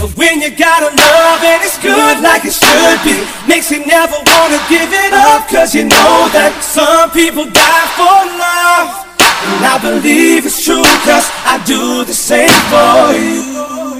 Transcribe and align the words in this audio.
But 0.00 0.16
when 0.16 0.40
you 0.40 0.48
gotta 0.48 0.88
love 0.96 1.44
and 1.44 1.60
it's 1.60 1.76
good 1.76 2.24
like 2.24 2.48
it 2.48 2.56
should 2.56 3.00
be, 3.04 3.20
makes 3.46 3.70
you 3.70 3.84
never 3.84 4.16
wanna 4.16 4.56
give 4.72 4.88
it 4.88 5.12
up. 5.12 5.46
Cause 5.46 5.74
you 5.74 5.84
know 5.84 6.28
that 6.32 6.56
some 6.64 7.10
people 7.12 7.44
die 7.44 7.86
for 8.00 8.18
love. 8.40 8.96
And 9.20 9.60
I 9.60 9.76
believe 9.76 10.46
it's 10.46 10.64
true, 10.64 10.80
cause 11.04 11.28
I 11.44 11.60
do 11.66 12.04
the 12.04 12.14
same 12.14 12.48
for 12.72 13.12
you. 13.12 13.99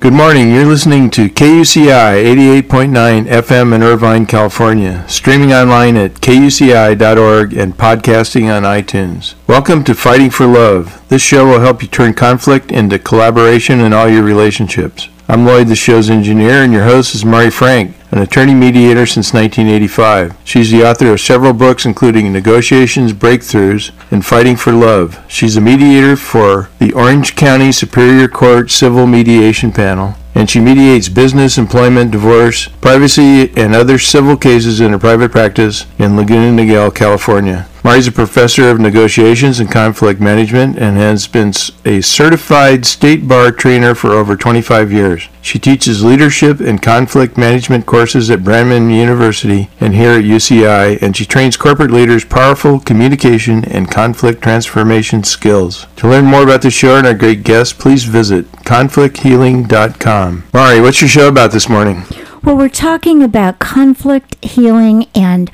Good 0.00 0.12
morning. 0.12 0.54
You're 0.54 0.64
listening 0.64 1.10
to 1.10 1.28
KUCI 1.28 2.22
88.9 2.62 3.26
FM 3.26 3.74
in 3.74 3.82
Irvine, 3.82 4.26
California, 4.26 5.04
streaming 5.08 5.52
online 5.52 5.96
at 5.96 6.14
kuci.org 6.14 7.52
and 7.56 7.76
podcasting 7.76 8.44
on 8.48 8.62
iTunes. 8.62 9.34
Welcome 9.48 9.82
to 9.82 9.96
Fighting 9.96 10.30
for 10.30 10.46
Love. 10.46 11.02
This 11.08 11.22
show 11.22 11.46
will 11.46 11.58
help 11.62 11.82
you 11.82 11.88
turn 11.88 12.14
conflict 12.14 12.70
into 12.70 13.00
collaboration 13.00 13.80
in 13.80 13.92
all 13.92 14.08
your 14.08 14.22
relationships. 14.22 15.08
I'm 15.30 15.44
Lloyd, 15.44 15.68
the 15.68 15.76
show's 15.76 16.08
engineer, 16.08 16.62
and 16.62 16.72
your 16.72 16.84
host 16.84 17.14
is 17.14 17.22
Mari 17.22 17.50
Frank, 17.50 17.94
an 18.10 18.16
attorney 18.16 18.54
mediator 18.54 19.04
since 19.04 19.34
1985. 19.34 20.34
She's 20.42 20.70
the 20.70 20.88
author 20.88 21.12
of 21.12 21.20
several 21.20 21.52
books, 21.52 21.84
including 21.84 22.32
Negotiations, 22.32 23.12
Breakthroughs, 23.12 23.90
and 24.10 24.24
Fighting 24.24 24.56
for 24.56 24.72
Love. 24.72 25.22
She's 25.28 25.58
a 25.58 25.60
mediator 25.60 26.16
for 26.16 26.70
the 26.78 26.94
Orange 26.94 27.36
County 27.36 27.72
Superior 27.72 28.26
Court 28.26 28.70
Civil 28.70 29.06
Mediation 29.06 29.70
Panel, 29.70 30.14
and 30.38 30.48
she 30.48 30.60
mediates 30.60 31.08
business, 31.08 31.58
employment, 31.58 32.12
divorce, 32.12 32.68
privacy, 32.80 33.50
and 33.56 33.74
other 33.74 33.98
civil 33.98 34.36
cases 34.36 34.80
in 34.80 34.92
her 34.92 34.98
private 34.98 35.32
practice 35.32 35.84
in 35.98 36.16
Laguna 36.16 36.62
Niguel, 36.62 36.94
California. 36.94 37.66
Mari's 37.82 38.06
a 38.06 38.12
professor 38.12 38.70
of 38.70 38.78
negotiations 38.78 39.58
and 39.58 39.68
conflict 39.68 40.20
management 40.20 40.78
and 40.78 40.96
has 40.96 41.26
been 41.26 41.52
a 41.84 42.00
certified 42.02 42.86
state 42.86 43.26
bar 43.26 43.50
trainer 43.50 43.96
for 43.96 44.12
over 44.12 44.36
25 44.36 44.92
years. 44.92 45.28
She 45.40 45.58
teaches 45.58 46.04
leadership 46.04 46.60
and 46.60 46.82
conflict 46.82 47.38
management 47.38 47.86
courses 47.86 48.30
at 48.30 48.40
Brandman 48.40 48.94
University 48.94 49.70
and 49.80 49.94
here 49.94 50.12
at 50.12 50.24
UCI, 50.24 51.00
and 51.00 51.16
she 51.16 51.24
trains 51.24 51.56
corporate 51.56 51.90
leaders 51.90 52.24
powerful 52.24 52.80
communication 52.80 53.64
and 53.64 53.90
conflict 53.90 54.42
transformation 54.42 55.24
skills. 55.24 55.86
To 55.96 56.08
learn 56.08 56.24
more 56.24 56.42
about 56.42 56.62
the 56.62 56.70
show 56.70 56.96
and 56.96 57.06
our 57.06 57.14
great 57.14 57.44
guests, 57.44 57.72
please 57.72 58.04
visit 58.04 58.50
conflicthealing.com. 58.64 60.44
Mari, 60.52 60.80
what's 60.80 61.00
your 61.00 61.08
show 61.08 61.28
about 61.28 61.52
this 61.52 61.68
morning? 61.68 62.04
Well, 62.42 62.56
we're 62.56 62.68
talking 62.68 63.22
about 63.22 63.58
conflict 63.58 64.42
healing 64.44 65.06
and 65.14 65.50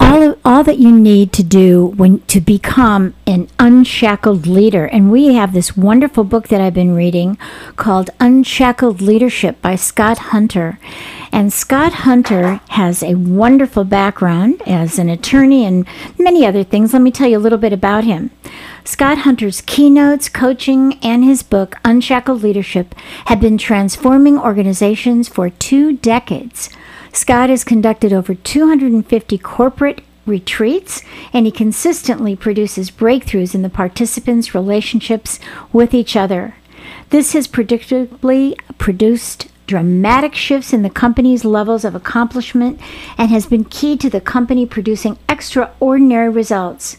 all 0.00 0.22
of, 0.22 0.38
all 0.44 0.64
that 0.64 0.78
you 0.78 0.92
need 0.92 1.32
to 1.34 1.42
do 1.42 1.86
when 1.86 2.20
to 2.20 2.40
become 2.40 3.14
an 3.26 3.48
unshackled 3.58 4.46
leader. 4.46 4.86
And 4.86 5.10
we 5.10 5.34
have 5.34 5.52
this 5.52 5.76
wonderful 5.76 6.24
book 6.24 6.48
that 6.48 6.60
I've 6.60 6.74
been 6.74 6.94
reading 6.94 7.36
called 7.76 8.10
Unshackled 8.20 9.00
Leadership 9.00 9.60
by 9.60 9.76
Scott 9.76 10.18
Hunter. 10.18 10.78
And 11.32 11.52
Scott 11.52 11.92
Hunter 11.92 12.60
has 12.68 13.02
a 13.02 13.14
wonderful 13.14 13.84
background 13.84 14.62
as 14.66 14.98
an 14.98 15.08
attorney 15.08 15.64
and 15.64 15.86
many 16.18 16.46
other 16.46 16.64
things. 16.64 16.92
Let 16.92 17.02
me 17.02 17.10
tell 17.10 17.28
you 17.28 17.38
a 17.38 17.40
little 17.40 17.58
bit 17.58 17.72
about 17.72 18.04
him. 18.04 18.30
Scott 18.84 19.18
Hunter's 19.18 19.60
keynotes, 19.60 20.28
coaching, 20.30 20.98
and 21.02 21.22
his 21.22 21.42
book, 21.42 21.76
Unshackled 21.84 22.42
Leadership, 22.42 22.94
have 23.26 23.40
been 23.40 23.58
transforming 23.58 24.38
organizations 24.38 25.28
for 25.28 25.50
two 25.50 25.98
decades. 25.98 26.70
Scott 27.18 27.50
has 27.50 27.64
conducted 27.64 28.12
over 28.12 28.32
250 28.32 29.38
corporate 29.38 30.02
retreats, 30.24 31.02
and 31.32 31.46
he 31.46 31.50
consistently 31.50 32.36
produces 32.36 32.92
breakthroughs 32.92 33.56
in 33.56 33.62
the 33.62 33.68
participants' 33.68 34.54
relationships 34.54 35.40
with 35.72 35.94
each 35.94 36.14
other. 36.14 36.54
This 37.10 37.32
has 37.32 37.48
predictably 37.48 38.56
produced 38.78 39.48
dramatic 39.66 40.36
shifts 40.36 40.72
in 40.72 40.82
the 40.82 40.90
company's 40.90 41.44
levels 41.44 41.84
of 41.84 41.96
accomplishment 41.96 42.80
and 43.18 43.30
has 43.30 43.46
been 43.46 43.64
key 43.64 43.96
to 43.96 44.08
the 44.08 44.20
company 44.20 44.64
producing 44.64 45.18
extraordinary 45.28 46.28
results. 46.28 46.98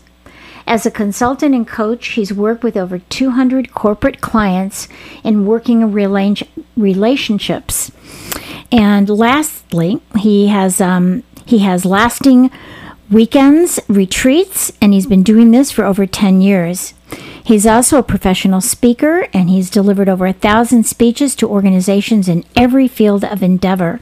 As 0.70 0.86
a 0.86 0.92
consultant 0.92 1.56
and 1.56 1.68
coach, 1.68 2.10
he's 2.10 2.32
worked 2.32 2.64
with 2.64 2.78
over 2.78 3.00
200 3.00 3.74
corporate 3.74 4.22
clients 4.22 4.88
in 5.24 5.48
working 5.48 5.92
relationships. 5.92 7.92
And 8.72 9.10
lastly, 9.10 10.00
he 10.20 10.50
has 10.50 10.80
um, 10.80 11.24
he 11.48 11.58
has 11.60 11.86
lasting 11.86 12.52
weekends 13.10 13.80
retreats, 13.88 14.72
and 14.80 14.94
he's 14.94 15.08
been 15.08 15.24
doing 15.24 15.50
this 15.50 15.72
for 15.72 15.86
over 15.86 16.06
10 16.06 16.40
years. 16.40 16.94
He's 17.44 17.66
also 17.66 17.98
a 17.98 18.04
professional 18.04 18.62
speaker, 18.62 19.28
and 19.34 19.50
he's 19.50 19.72
delivered 19.72 20.08
over 20.08 20.28
a 20.28 20.34
thousand 20.34 20.86
speeches 20.86 21.36
to 21.38 21.50
organizations 21.50 22.30
in 22.30 22.46
every 22.56 22.88
field 22.88 23.26
of 23.26 23.42
endeavor. 23.42 24.00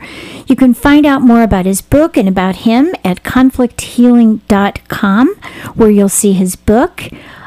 You 0.48 0.58
can 0.58 0.74
find 0.74 1.06
out 1.06 1.22
more 1.22 1.44
about 1.44 1.66
his 1.66 1.82
book 1.82 2.18
and 2.18 2.28
about 2.28 2.58
him 2.58 2.94
at 3.06 3.24
conflicthealing.com, 3.24 5.36
where 5.76 5.90
you'll 5.90 6.10
see 6.10 6.34
his 6.34 6.58
book, 6.58 7.04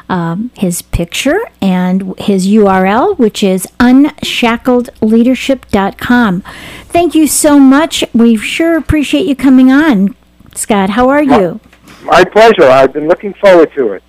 um, 0.09 0.49
his 0.55 0.81
picture, 0.81 1.39
and 1.61 2.17
his 2.19 2.47
URL, 2.47 3.15
which 3.19 3.43
is 3.43 3.67
unshackledleadership.com. 3.79 6.41
Thank 6.85 7.13
you 7.13 7.27
so 7.27 7.59
much. 7.59 8.03
We 8.13 8.37
sure 8.37 8.75
appreciate 8.75 9.27
you 9.27 9.35
coming 9.35 9.71
on. 9.71 10.15
Scott, 10.55 10.89
how 10.89 11.09
are 11.09 11.21
you? 11.21 11.59
My 12.03 12.23
pleasure. 12.23 12.63
I've 12.63 12.91
been 12.91 13.07
looking 13.07 13.35
forward 13.35 13.71
to 13.75 13.93
it. 13.93 14.01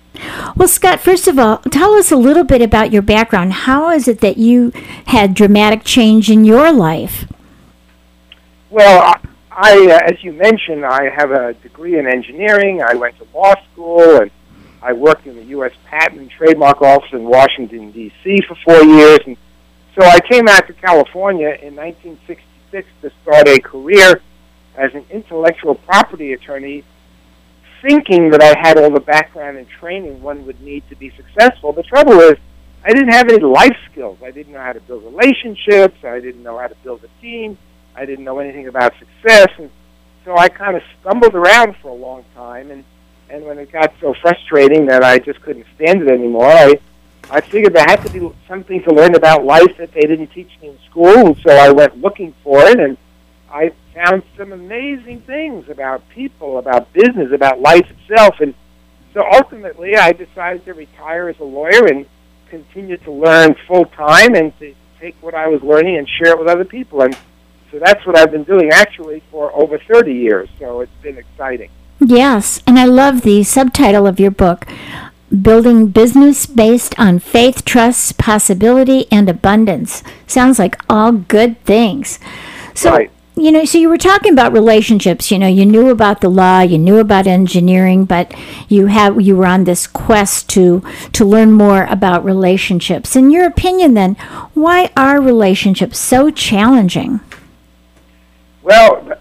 Well, 0.55 0.67
Scott, 0.67 0.99
first 0.99 1.27
of 1.27 1.39
all, 1.39 1.57
tell 1.71 1.93
us 1.93 2.11
a 2.11 2.15
little 2.15 2.43
bit 2.43 2.61
about 2.61 2.91
your 2.91 3.01
background. 3.01 3.53
How 3.53 3.89
is 3.89 4.07
it 4.07 4.21
that 4.21 4.37
you 4.37 4.71
had 5.07 5.33
dramatic 5.33 5.83
change 5.83 6.29
in 6.29 6.45
your 6.45 6.71
life? 6.71 7.25
Well, 8.69 9.15
I, 9.51 9.87
uh, 9.87 10.11
as 10.11 10.23
you 10.23 10.31
mentioned, 10.33 10.85
I 10.85 11.09
have 11.09 11.31
a 11.31 11.53
degree 11.53 11.99
in 11.99 12.07
engineering. 12.07 12.81
I 12.81 12.95
went 12.95 13.17
to 13.17 13.27
law 13.33 13.53
school, 13.71 14.21
and 14.21 14.31
I 14.81 14.93
worked 14.93 15.27
in 15.27 15.35
the 15.35 15.43
U.S. 15.45 15.73
Patent 15.85 16.21
and 16.21 16.29
Trademark 16.29 16.81
Office 16.81 17.11
in 17.11 17.23
Washington 17.23 17.91
D.C. 17.91 18.41
for 18.47 18.55
four 18.65 18.83
years. 18.83 19.19
And 19.25 19.37
so 19.95 20.03
I 20.05 20.19
came 20.21 20.47
out 20.47 20.67
to 20.67 20.73
California 20.73 21.57
in 21.61 21.75
1966 21.75 22.87
to 23.01 23.11
start 23.21 23.47
a 23.47 23.59
career 23.59 24.21
as 24.75 24.93
an 24.95 25.05
intellectual 25.11 25.75
property 25.75 26.33
attorney 26.33 26.83
thinking 27.83 28.31
that 28.31 28.41
I 28.41 28.57
had 28.59 28.77
all 28.77 28.89
the 28.89 29.01
background 29.01 29.57
and 29.57 29.67
training 29.67 30.23
one 30.23 30.45
would 30.45 30.59
need 30.61 30.87
to 30.89 30.95
be 30.95 31.11
successful. 31.11 31.73
The 31.73 31.83
trouble 31.83 32.19
is, 32.21 32.37
I 32.83 32.93
didn't 32.93 33.11
have 33.11 33.29
any 33.29 33.39
life 33.39 33.77
skills. 33.91 34.17
I 34.23 34.31
didn't 34.31 34.53
know 34.53 34.61
how 34.61 34.73
to 34.73 34.79
build 34.79 35.03
relationships. 35.03 36.03
I 36.03 36.19
didn't 36.19 36.41
know 36.41 36.57
how 36.57 36.67
to 36.67 36.75
build 36.83 37.03
a 37.03 37.21
team. 37.21 37.57
I 37.95 38.05
didn't 38.05 38.25
know 38.25 38.39
anything 38.39 38.67
about 38.67 38.93
success. 38.97 39.49
And 39.57 39.69
so 40.25 40.35
I 40.37 40.49
kind 40.49 40.75
of 40.75 40.83
stumbled 40.99 41.35
around 41.35 41.75
for 41.81 41.89
a 41.89 41.93
long 41.93 42.25
time. 42.35 42.71
And, 42.71 42.83
and 43.29 43.45
when 43.45 43.59
it 43.59 43.71
got 43.71 43.93
so 43.99 44.13
frustrating 44.21 44.85
that 44.87 45.03
I 45.03 45.19
just 45.19 45.41
couldn't 45.41 45.65
stand 45.75 46.01
it 46.01 46.07
anymore, 46.07 46.51
I, 46.51 46.79
I 47.29 47.41
figured 47.41 47.73
there 47.73 47.85
had 47.85 48.01
to 48.05 48.11
be 48.11 48.33
something 48.47 48.81
to 48.83 48.93
learn 48.93 49.15
about 49.15 49.45
life 49.45 49.77
that 49.77 49.91
they 49.91 50.01
didn't 50.01 50.27
teach 50.27 50.51
me 50.61 50.69
in 50.69 50.79
school. 50.89 51.27
And 51.27 51.37
so 51.37 51.51
I 51.51 51.69
went 51.71 52.01
looking 52.01 52.33
for 52.43 52.63
it. 52.63 52.79
And 52.79 52.97
I 53.51 53.73
found 53.93 54.23
some 54.37 54.51
amazing 54.51 55.21
things 55.21 55.69
about 55.69 56.07
people, 56.09 56.57
about 56.57 56.91
business, 56.93 57.31
about 57.31 57.59
life 57.61 57.87
itself. 57.89 58.35
And 58.39 58.53
so 59.13 59.23
ultimately, 59.31 59.95
I 59.95 60.11
decided 60.11 60.65
to 60.65 60.73
retire 60.73 61.29
as 61.29 61.39
a 61.39 61.43
lawyer 61.43 61.85
and 61.85 62.05
continue 62.49 62.97
to 62.97 63.11
learn 63.11 63.55
full 63.67 63.85
time 63.85 64.35
and 64.35 64.57
to 64.59 64.73
take 64.99 65.15
what 65.21 65.35
I 65.35 65.47
was 65.47 65.61
learning 65.61 65.97
and 65.97 66.07
share 66.07 66.33
it 66.33 66.39
with 66.39 66.47
other 66.47 66.65
people. 66.65 67.01
And 67.01 67.15
so 67.71 67.79
that's 67.79 68.05
what 68.05 68.17
I've 68.17 68.31
been 68.31 68.43
doing 68.43 68.71
actually 68.71 69.21
for 69.31 69.53
over 69.53 69.77
30 69.77 70.13
years. 70.13 70.49
So 70.59 70.81
it's 70.81 70.91
been 71.01 71.17
exciting. 71.17 71.69
Yes, 71.99 72.61
and 72.67 72.77
I 72.77 72.85
love 72.85 73.21
the 73.21 73.43
subtitle 73.43 74.07
of 74.07 74.19
your 74.19 74.31
book 74.31 74.67
Building 75.41 75.87
Business 75.87 76.45
Based 76.45 76.93
on 76.99 77.17
Faith, 77.17 77.65
Trust, 77.65 78.17
Possibility, 78.17 79.11
and 79.11 79.27
Abundance. 79.29 80.03
Sounds 80.27 80.59
like 80.59 80.75
all 80.89 81.11
good 81.11 81.63
things. 81.63 82.19
So, 82.75 82.91
Right. 82.91 83.11
You 83.35 83.51
know, 83.51 83.65
so 83.65 83.77
you 83.77 83.89
were 83.89 83.97
talking 83.97 84.31
about 84.31 84.53
relationships. 84.53 85.31
You 85.31 85.39
know, 85.39 85.47
you 85.47 85.65
knew 85.65 85.89
about 85.89 86.21
the 86.21 86.29
law, 86.29 86.61
you 86.61 86.77
knew 86.77 86.99
about 86.99 87.25
engineering, 87.25 88.05
but 88.05 88.33
you 88.69 88.87
have 88.87 89.19
you 89.19 89.35
were 89.35 89.45
on 89.45 89.63
this 89.63 89.87
quest 89.87 90.49
to 90.49 90.83
to 91.13 91.25
learn 91.25 91.51
more 91.51 91.85
about 91.85 92.23
relationships. 92.23 93.15
In 93.15 93.31
your 93.31 93.45
opinion, 93.45 93.95
then, 93.95 94.15
why 94.53 94.91
are 94.95 95.19
relationships 95.19 95.97
so 95.97 96.29
challenging? 96.29 97.21
Well, 98.61 99.13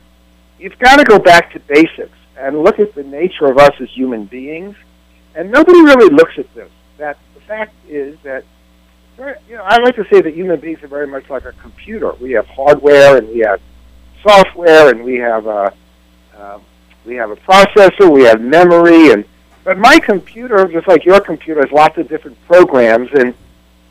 you've 0.58 0.78
got 0.78 0.96
to 0.96 1.04
go 1.04 1.18
back 1.18 1.52
to 1.52 1.60
basics 1.60 2.16
and 2.36 2.62
look 2.62 2.78
at 2.78 2.94
the 2.94 3.02
nature 3.02 3.46
of 3.46 3.58
us 3.58 3.72
as 3.80 3.88
human 3.90 4.26
beings. 4.26 4.76
And 5.34 5.50
nobody 5.50 5.80
really 5.80 6.10
looks 6.10 6.38
at 6.38 6.52
this. 6.54 6.70
That 6.98 7.16
the 7.34 7.40
fact 7.40 7.74
is 7.88 8.18
that, 8.22 8.44
you 9.18 9.56
know, 9.56 9.62
I 9.62 9.78
like 9.78 9.96
to 9.96 10.04
say 10.10 10.20
that 10.20 10.34
human 10.34 10.60
beings 10.60 10.82
are 10.82 10.88
very 10.88 11.06
much 11.06 11.30
like 11.30 11.46
a 11.46 11.52
computer. 11.52 12.12
We 12.20 12.32
have 12.32 12.46
hardware 12.46 13.16
and 13.16 13.28
we 13.28 13.38
have 13.38 13.60
software 14.22 14.90
and 14.90 15.04
we 15.04 15.16
have 15.16 15.46
a, 15.46 15.72
uh, 16.36 16.58
we 17.04 17.16
have 17.16 17.30
a 17.30 17.36
processor, 17.36 18.10
we 18.10 18.22
have 18.24 18.40
memory, 18.40 19.10
and 19.10 19.24
but 19.64 19.78
my 19.78 19.98
computer, 19.98 20.66
just 20.66 20.88
like 20.88 21.04
your 21.04 21.20
computer, 21.20 21.60
has 21.60 21.70
lots 21.70 21.96
of 21.98 22.08
different 22.08 22.36
programs, 22.46 23.10
and 23.12 23.34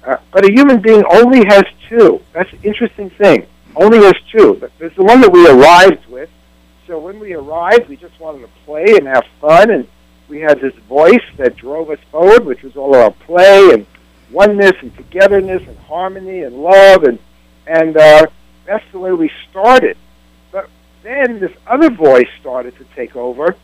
uh, 0.04 0.18
but 0.32 0.46
a 0.46 0.52
human 0.52 0.82
being 0.82 1.04
only 1.10 1.46
has 1.46 1.64
two. 1.88 2.22
That's 2.34 2.52
an 2.52 2.60
interesting 2.64 3.10
thing. 3.12 3.46
Only 3.76 4.00
has 4.00 4.16
two. 4.32 4.62
There's 4.80 4.96
the 4.96 5.04
one 5.04 5.22
that 5.22 5.32
we 5.32 5.48
arrived 5.48 6.06
with. 6.08 6.30
So 6.88 7.00
when 7.00 7.20
we 7.20 7.34
arrived, 7.34 7.88
we 7.88 7.96
just 7.96 8.20
wanted 8.20 8.42
to 8.42 8.50
play 8.66 8.98
and 8.98 9.08
have 9.08 9.24
fun, 9.40 9.70
and 9.70 9.88
we 10.28 10.40
had 10.40 10.60
this 10.60 10.74
voice 10.90 11.24
that 11.38 11.56
drove 11.56 11.90
us 11.90 12.00
forward, 12.12 12.46
which 12.46 12.64
was 12.64 12.76
all 12.76 12.94
about 12.94 13.18
play 13.20 13.72
and 13.72 13.86
oneness 14.32 14.74
and 14.82 14.96
togetherness 14.96 15.64
and 15.68 15.78
harmony 15.80 16.44
and 16.44 16.56
love, 16.56 17.04
and 17.04 17.20
and 17.68 17.96
uh, 17.96 18.26
that's 18.66 18.84
the 18.92 19.00
way 19.00 19.14
we 19.14 19.32
started. 19.50 19.96
Then 21.04 21.40
this 21.40 21.52
other 21.66 21.90
voice 21.90 22.28
started 22.40 22.78
to 22.78 22.86
take 22.96 23.16
over, 23.16 23.56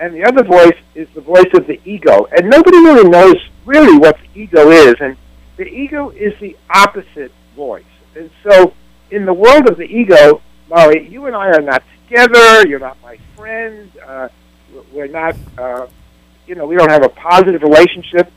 and 0.00 0.14
the 0.14 0.24
other 0.24 0.42
voice 0.42 0.78
is 0.94 1.08
the 1.14 1.20
voice 1.20 1.52
of 1.54 1.66
the 1.66 1.80
ego. 1.84 2.26
And 2.36 2.50
nobody 2.50 2.78
really 2.78 3.08
knows 3.08 3.36
really 3.64 3.98
what 3.98 4.18
the 4.18 4.40
ego 4.40 4.70
is. 4.70 4.94
And 5.00 5.16
the 5.56 5.66
ego 5.66 6.10
is 6.10 6.32
the 6.40 6.56
opposite 6.74 7.32
voice. 7.54 7.84
And 8.16 8.30
so 8.42 8.74
in 9.10 9.26
the 9.26 9.34
world 9.34 9.68
of 9.68 9.76
the 9.76 9.84
ego, 9.84 10.40
Mari, 10.68 11.08
you 11.08 11.26
and 11.26 11.36
I 11.36 11.48
are 11.48 11.60
not 11.60 11.82
together. 12.08 12.66
You're 12.66 12.80
not 12.80 12.96
my 13.02 13.18
friend. 13.36 13.90
Uh, 14.04 14.28
we're 14.92 15.08
not, 15.08 15.36
uh, 15.58 15.86
you 16.46 16.54
know, 16.54 16.66
we 16.66 16.76
don't 16.76 16.90
have 16.90 17.04
a 17.04 17.08
positive 17.08 17.62
relationship. 17.62 18.32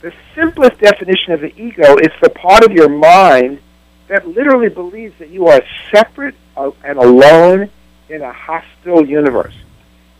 The 0.00 0.12
simplest 0.34 0.78
definition 0.78 1.34
of 1.34 1.40
the 1.40 1.52
ego 1.60 1.96
is 1.96 2.10
the 2.22 2.30
part 2.30 2.64
of 2.64 2.72
your 2.72 2.88
mind 2.88 3.60
that 4.10 4.26
literally 4.26 4.68
believes 4.68 5.16
that 5.20 5.30
you 5.30 5.46
are 5.46 5.62
separate 5.94 6.34
and 6.56 6.98
alone 6.98 7.70
in 8.08 8.22
a 8.22 8.32
hostile 8.32 9.06
universe. 9.06 9.54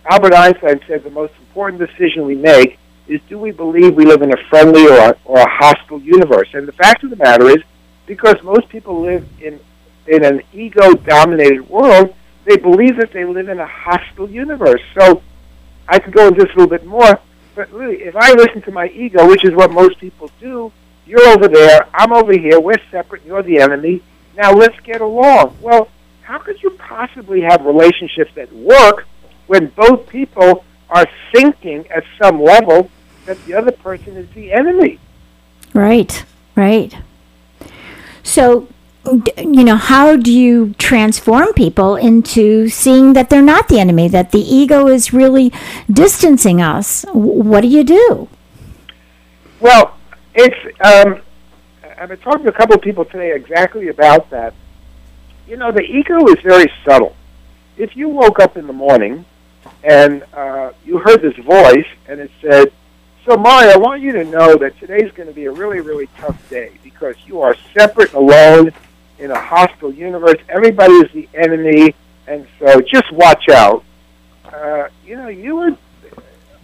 Albert 0.08 0.32
Einstein 0.32 0.80
said 0.86 1.02
the 1.02 1.10
most 1.10 1.34
important 1.40 1.80
decision 1.80 2.24
we 2.24 2.36
make 2.36 2.78
is 3.08 3.20
do 3.28 3.36
we 3.36 3.50
believe 3.50 3.96
we 3.96 4.04
live 4.04 4.22
in 4.22 4.32
a 4.32 4.36
friendly 4.48 4.86
or 4.86 4.96
a, 4.96 5.16
or 5.24 5.40
a 5.40 5.50
hostile 5.50 6.00
universe? 6.00 6.48
And 6.54 6.68
the 6.68 6.72
fact 6.72 7.02
of 7.02 7.10
the 7.10 7.16
matter 7.16 7.48
is, 7.48 7.58
because 8.06 8.40
most 8.44 8.68
people 8.68 9.00
live 9.00 9.28
in 9.42 9.58
in 10.06 10.24
an 10.24 10.40
ego-dominated 10.52 11.68
world, 11.68 12.14
they 12.44 12.56
believe 12.56 12.96
that 12.96 13.12
they 13.12 13.24
live 13.24 13.48
in 13.48 13.60
a 13.60 13.66
hostile 13.66 14.30
universe. 14.30 14.80
So 14.98 15.22
I 15.88 15.98
could 15.98 16.14
go 16.14 16.28
into 16.28 16.44
this 16.44 16.54
a 16.54 16.58
little 16.58 16.68
bit 16.68 16.86
more, 16.86 17.18
but 17.54 17.70
really, 17.72 18.02
if 18.02 18.16
I 18.16 18.32
listen 18.32 18.62
to 18.62 18.72
my 18.72 18.86
ego, 18.88 19.28
which 19.28 19.44
is 19.44 19.52
what 19.52 19.72
most 19.72 19.98
people 19.98 20.30
do, 20.40 20.72
you're 21.10 21.28
over 21.28 21.48
there, 21.48 21.86
I'm 21.92 22.12
over 22.12 22.32
here, 22.32 22.58
we're 22.60 22.80
separate, 22.90 23.24
you're 23.24 23.42
the 23.42 23.58
enemy. 23.58 24.02
Now 24.36 24.52
let's 24.52 24.78
get 24.80 25.00
along. 25.00 25.56
Well, 25.60 25.88
how 26.22 26.38
could 26.38 26.62
you 26.62 26.70
possibly 26.70 27.42
have 27.42 27.66
relationships 27.66 28.30
that 28.36 28.50
work 28.52 29.06
when 29.46 29.66
both 29.76 30.08
people 30.08 30.64
are 30.90 31.06
thinking 31.32 31.86
at 31.90 32.04
some 32.20 32.42
level 32.42 32.90
that 33.26 33.44
the 33.46 33.54
other 33.54 33.72
person 33.72 34.16
is 34.16 34.28
the 34.34 34.52
enemy. 34.52 34.98
Right, 35.72 36.24
right. 36.56 36.96
So, 38.22 38.68
you 39.38 39.64
know, 39.64 39.76
how 39.76 40.16
do 40.16 40.32
you 40.32 40.74
transform 40.74 41.52
people 41.54 41.96
into 41.96 42.68
seeing 42.68 43.12
that 43.14 43.30
they're 43.30 43.42
not 43.42 43.68
the 43.68 43.78
enemy, 43.78 44.08
that 44.08 44.32
the 44.32 44.40
ego 44.40 44.88
is 44.88 45.12
really 45.12 45.52
distancing 45.90 46.60
us? 46.60 47.04
What 47.12 47.62
do 47.62 47.68
you 47.68 47.84
do? 47.84 48.28
Well, 49.60 49.96
it's, 50.44 50.80
um, 50.84 51.20
I've 51.98 52.08
been 52.08 52.18
talking 52.18 52.44
to 52.44 52.50
a 52.50 52.52
couple 52.52 52.76
of 52.76 52.82
people 52.82 53.04
today 53.04 53.34
exactly 53.34 53.88
about 53.88 54.30
that. 54.30 54.54
You 55.46 55.56
know, 55.56 55.70
the 55.72 55.82
ego 55.82 56.26
is 56.28 56.40
very 56.42 56.70
subtle. 56.84 57.16
If 57.76 57.96
you 57.96 58.08
woke 58.08 58.38
up 58.38 58.56
in 58.56 58.66
the 58.66 58.72
morning 58.72 59.24
and 59.84 60.24
uh, 60.32 60.72
you 60.84 60.98
heard 60.98 61.20
this 61.22 61.36
voice, 61.36 61.86
and 62.08 62.20
it 62.20 62.30
said, 62.40 62.72
"So, 63.26 63.36
Maya, 63.36 63.72
I 63.74 63.76
want 63.76 64.02
you 64.02 64.12
to 64.12 64.24
know 64.24 64.56
that 64.56 64.78
today's 64.78 65.12
going 65.12 65.28
to 65.28 65.34
be 65.34 65.46
a 65.46 65.52
really, 65.52 65.80
really 65.80 66.08
tough 66.18 66.48
day 66.48 66.72
because 66.82 67.16
you 67.26 67.40
are 67.40 67.54
separate, 67.76 68.12
alone, 68.12 68.72
in 69.18 69.30
a 69.30 69.40
hostile 69.40 69.92
universe. 69.92 70.38
Everybody 70.48 70.94
is 70.94 71.12
the 71.12 71.28
enemy, 71.34 71.94
and 72.26 72.46
so 72.58 72.80
just 72.80 73.10
watch 73.12 73.48
out." 73.50 73.84
Uh, 74.44 74.88
you 75.04 75.16
know, 75.16 75.28
you 75.28 75.56
would. 75.56 75.78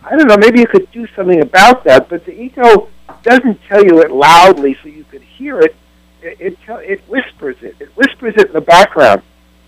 I 0.03 0.17
don't 0.17 0.29
know. 0.29 0.37
Maybe 0.37 0.61
you 0.61 0.67
could 0.67 0.91
do 0.93 1.07
something 1.17 1.41
about 1.41 1.85
that, 1.85 2.09
but 2.09 2.25
the 2.25 2.33
ego 2.33 2.89
doesn't 3.27 3.61
tell 3.65 3.85
you 3.85 4.01
it 4.01 4.11
loudly 4.11 4.79
so 4.83 4.89
you 4.89 5.05
could 5.05 5.23
hear 5.23 5.59
it. 5.59 5.75
It 6.23 6.41
it, 6.41 6.61
tell, 6.65 6.79
it 6.79 7.01
whispers 7.09 7.57
it. 7.61 7.77
It 7.81 7.89
whispers 7.97 8.35
it 8.37 8.47
in 8.47 8.53
the 8.53 8.61
background. 8.61 9.23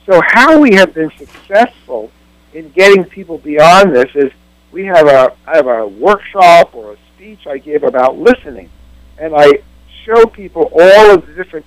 So 0.06 0.22
how 0.25 0.58
we 0.60 0.75
have 0.76 0.94
been 0.94 1.10
successful 1.19 2.10
in 2.55 2.70
getting 2.70 3.05
people 3.05 3.37
beyond 3.38 3.94
this 3.94 4.10
is 4.14 4.32
we 4.70 4.87
have 4.87 5.06
a 5.08 5.34
I 5.46 5.56
have 5.56 5.66
a 5.66 5.87
workshop 5.87 6.75
or 6.75 6.93
a 6.93 6.96
speech 7.14 7.46
I 7.46 7.58
give 7.58 7.82
about 7.82 8.16
listening, 8.16 8.70
and 9.19 9.34
I 9.37 9.62
show 10.04 10.25
people 10.26 10.70
all 10.72 11.11
of 11.11 11.26
the 11.26 11.34
different 11.34 11.66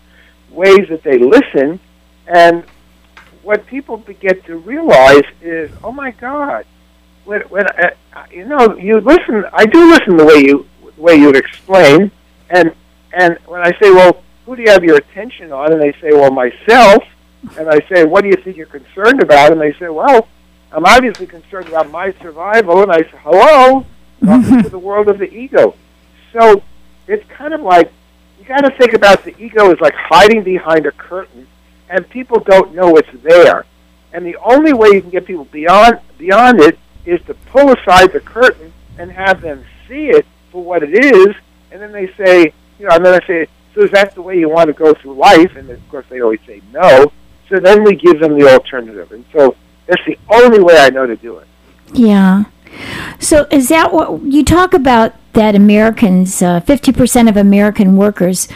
ways 0.50 0.88
that 0.90 1.04
they 1.04 1.18
listen, 1.18 1.80
and 2.26 2.64
what 3.44 3.66
people 3.66 3.98
get 3.98 4.46
to 4.46 4.58
realize 4.58 5.24
is, 5.42 5.72
oh 5.84 5.92
my 5.92 6.12
God, 6.12 6.66
when 7.26 7.42
when 7.42 7.66
uh, 7.68 7.90
you 8.32 8.46
know 8.46 8.78
you 8.78 9.02
listen, 9.02 9.44
I 9.52 9.66
do 9.66 9.92
listen 9.92 10.16
the 10.16 10.26
way 10.26 10.40
you 10.40 10.66
the 11.02 11.06
way 11.06 11.16
you 11.16 11.30
explain, 11.30 12.12
and 12.50 12.74
and 13.14 13.38
when 13.46 13.62
I 13.62 13.72
say, 13.82 13.92
well, 13.92 14.24
who 14.46 14.56
do 14.56 14.62
you 14.62 14.70
have 14.70 14.84
your 14.84 14.98
attention 14.98 15.52
on, 15.52 15.74
and 15.74 15.82
they 15.82 15.92
say, 15.94 16.12
well, 16.12 16.32
myself, 16.32 17.04
and 17.58 17.68
I 17.70 17.80
say, 17.94 18.06
what 18.06 18.22
do 18.22 18.30
you 18.30 18.38
think 18.38 18.56
you're 18.56 18.66
concerned 18.68 19.22
about, 19.22 19.52
and 19.52 19.60
they 19.60 19.74
say, 19.74 19.90
well 19.90 20.28
I'm 20.74 20.86
obviously 20.86 21.28
concerned 21.28 21.68
about 21.68 21.92
my 21.92 22.14
survival, 22.22 22.82
and 22.82 22.92
I 22.92 23.02
say, 23.02 23.20
hello, 23.22 23.86
welcome 24.22 24.64
to 24.64 24.70
the 24.70 24.80
world 24.80 25.10
of 25.10 25.18
the 25.18 25.30
ego. 25.30 25.76
So 26.32 26.64
it's 27.08 27.28
kind 27.30 27.54
of 27.54 27.60
like 27.60 27.92
you 28.40 28.46
got 28.46 28.62
to 28.62 28.72
think 28.78 28.94
about 28.94 29.26
the 29.26 29.38
ego 29.38 29.72
is 29.72 29.82
like 29.82 29.94
hiding 29.96 30.44
behind 30.44 30.86
a 30.86 30.92
curtain, 30.92 31.46
and 31.90 32.10
people 32.10 32.40
don't 32.40 32.74
know 32.74 32.96
it's 32.96 33.10
there. 33.22 33.66
And 34.14 34.26
the 34.26 34.38
only 34.38 34.72
way 34.72 34.90
you 34.94 35.02
can 35.02 35.10
get 35.10 35.26
people 35.26 35.46
beyond 35.46 36.00
beyond 36.18 36.62
it 36.62 36.80
is 37.06 37.22
to 37.24 37.34
pull 37.34 37.74
aside 37.74 38.14
the 38.14 38.22
curtain 38.22 38.72
and 38.98 39.12
have 39.12 39.42
them 39.42 39.66
see 39.90 40.08
it 40.08 40.26
for 40.52 40.64
what 40.64 40.84
it 40.84 40.94
is, 41.06 41.36
and 41.72 41.82
then 41.82 41.92
they 41.92 42.08
say, 42.14 42.54
you 42.80 42.88
know, 42.88 42.96
and 42.96 43.06
then 43.06 43.20
I 43.22 43.26
say, 43.26 43.48
so 43.74 43.82
is 43.82 43.92
that 43.92 44.14
the 44.16 44.22
way 44.22 44.38
you 44.38 44.50
want 44.50 44.68
to 44.68 44.74
go 44.74 44.94
through 44.94 45.14
life? 45.14 45.56
And 45.56 45.70
of 45.70 45.90
course, 45.90 46.06
they 46.10 46.22
always 46.22 46.42
say 46.46 46.62
no. 46.72 47.12
So 47.50 47.60
then 47.60 47.84
we 47.84 47.96
give 47.96 48.20
them 48.20 48.38
the 48.38 48.50
alternative, 48.50 49.12
and 49.12 49.26
so 49.34 49.56
that's 49.88 50.02
the 50.06 50.18
only 50.30 50.62
way 50.62 50.78
I 50.78 50.90
know 50.90 51.06
to 51.06 51.16
do 51.16 51.38
it. 51.38 51.48
Yeah. 51.94 52.46
So 53.20 53.48
is 53.52 53.70
that 53.70 53.92
what 53.94 54.24
you 54.24 54.44
talk 54.44 54.74
about? 54.74 55.16
That 55.34 55.56
Americans, 55.56 56.42
uh, 56.42 56.60
fifty 56.60 56.92
uh, 56.92 56.96
percent 56.96 57.30
of 57.30 57.38
American 57.38 57.96
workers 57.96 58.50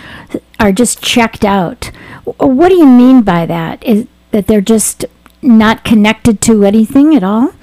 are 0.59 0.73
just 0.73 1.01
checked 1.01 1.45
out. 1.45 1.91
What 2.37 2.69
do 2.69 2.75
you 2.75 2.85
mean 2.85 3.21
by 3.21 3.45
that? 3.45 3.81
Is 3.83 4.07
that 4.31 4.47
they're 4.47 4.59
just 4.59 5.05
not 5.41 5.85
connected 5.85 6.41
to 6.41 6.65
anything 6.65 7.15
at 7.15 7.23
all? 7.23 7.53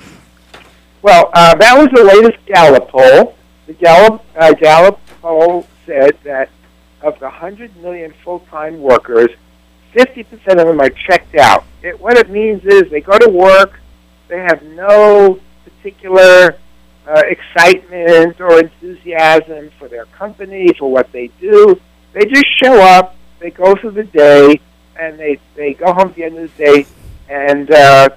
Well, 1.03 1.31
uh, 1.35 1.55
that 1.57 1.77
was 1.77 1.89
the 1.93 2.05
latest 2.05 2.47
Gallup 2.47 2.89
poll. 2.89 3.35
The 3.73 3.79
Gallup 3.87 4.25
uh, 4.37 4.53
Gallup 4.53 5.01
poll 5.23 5.67
said 5.87 6.19
that 6.25 6.51
of 7.01 7.19
the 7.21 7.25
100 7.25 7.75
million 7.79 8.13
full-time 8.23 8.81
workers, 8.81 9.29
50% 9.95 10.27
of 10.61 10.67
them 10.67 10.79
are 10.79 10.91
checked 10.91 11.37
out. 11.37 11.65
It, 11.83 11.99
what 11.99 12.19
it 12.19 12.29
means 12.29 12.63
is 12.67 12.91
they 12.91 13.01
go 13.01 13.17
to 13.17 13.31
work, 13.31 13.81
they 14.29 14.41
have 14.41 14.63
no 14.63 15.41
particular 15.65 16.59
uh, 17.07 17.23
excitement 17.27 18.41
or 18.43 18.59
enthusiasm 18.59 19.71
for 19.79 19.89
their 19.89 20.05
company, 20.07 20.69
for 20.79 20.91
what 20.91 21.11
they 21.13 21.29
do. 21.41 21.81
They 22.13 22.27
just 22.27 22.47
show 22.63 22.75
up, 22.75 23.17
they 23.41 23.51
go 23.51 23.75
through 23.75 23.93
the 23.93 24.05
day, 24.05 24.61
and 24.97 25.19
they, 25.19 25.41
they 25.57 25.73
go 25.73 25.95
home 25.95 26.09
at 26.09 26.15
the 26.15 26.25
end 26.25 26.37
of 26.37 26.55
the 26.57 26.65
day, 26.65 26.87
and 27.31 27.71
uh, 27.71 28.11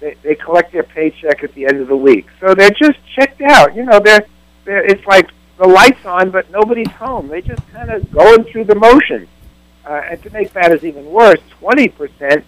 they, 0.00 0.16
they 0.22 0.34
collect 0.34 0.72
their 0.72 0.82
paycheck 0.82 1.44
at 1.44 1.52
the 1.54 1.66
end 1.66 1.82
of 1.82 1.88
the 1.88 1.96
week. 1.96 2.26
So 2.40 2.54
they're 2.54 2.70
just 2.70 2.98
checked 3.14 3.42
out. 3.42 3.76
You 3.76 3.84
know, 3.84 4.00
they're, 4.00 4.20
they're 4.20 4.28
it's 4.66 5.06
like 5.06 5.30
the 5.58 5.68
lights 5.68 6.04
on, 6.04 6.30
but 6.30 6.50
nobody's 6.50 6.90
home. 6.92 7.28
They 7.28 7.40
just 7.40 7.66
kind 7.72 7.90
of 7.90 8.10
going 8.10 8.44
through 8.44 8.64
the 8.64 8.74
motions. 8.74 9.28
Uh, 9.84 10.00
and 10.10 10.22
to 10.22 10.30
make 10.30 10.54
matters 10.54 10.84
even 10.84 11.04
worse, 11.06 11.40
20% 11.60 12.42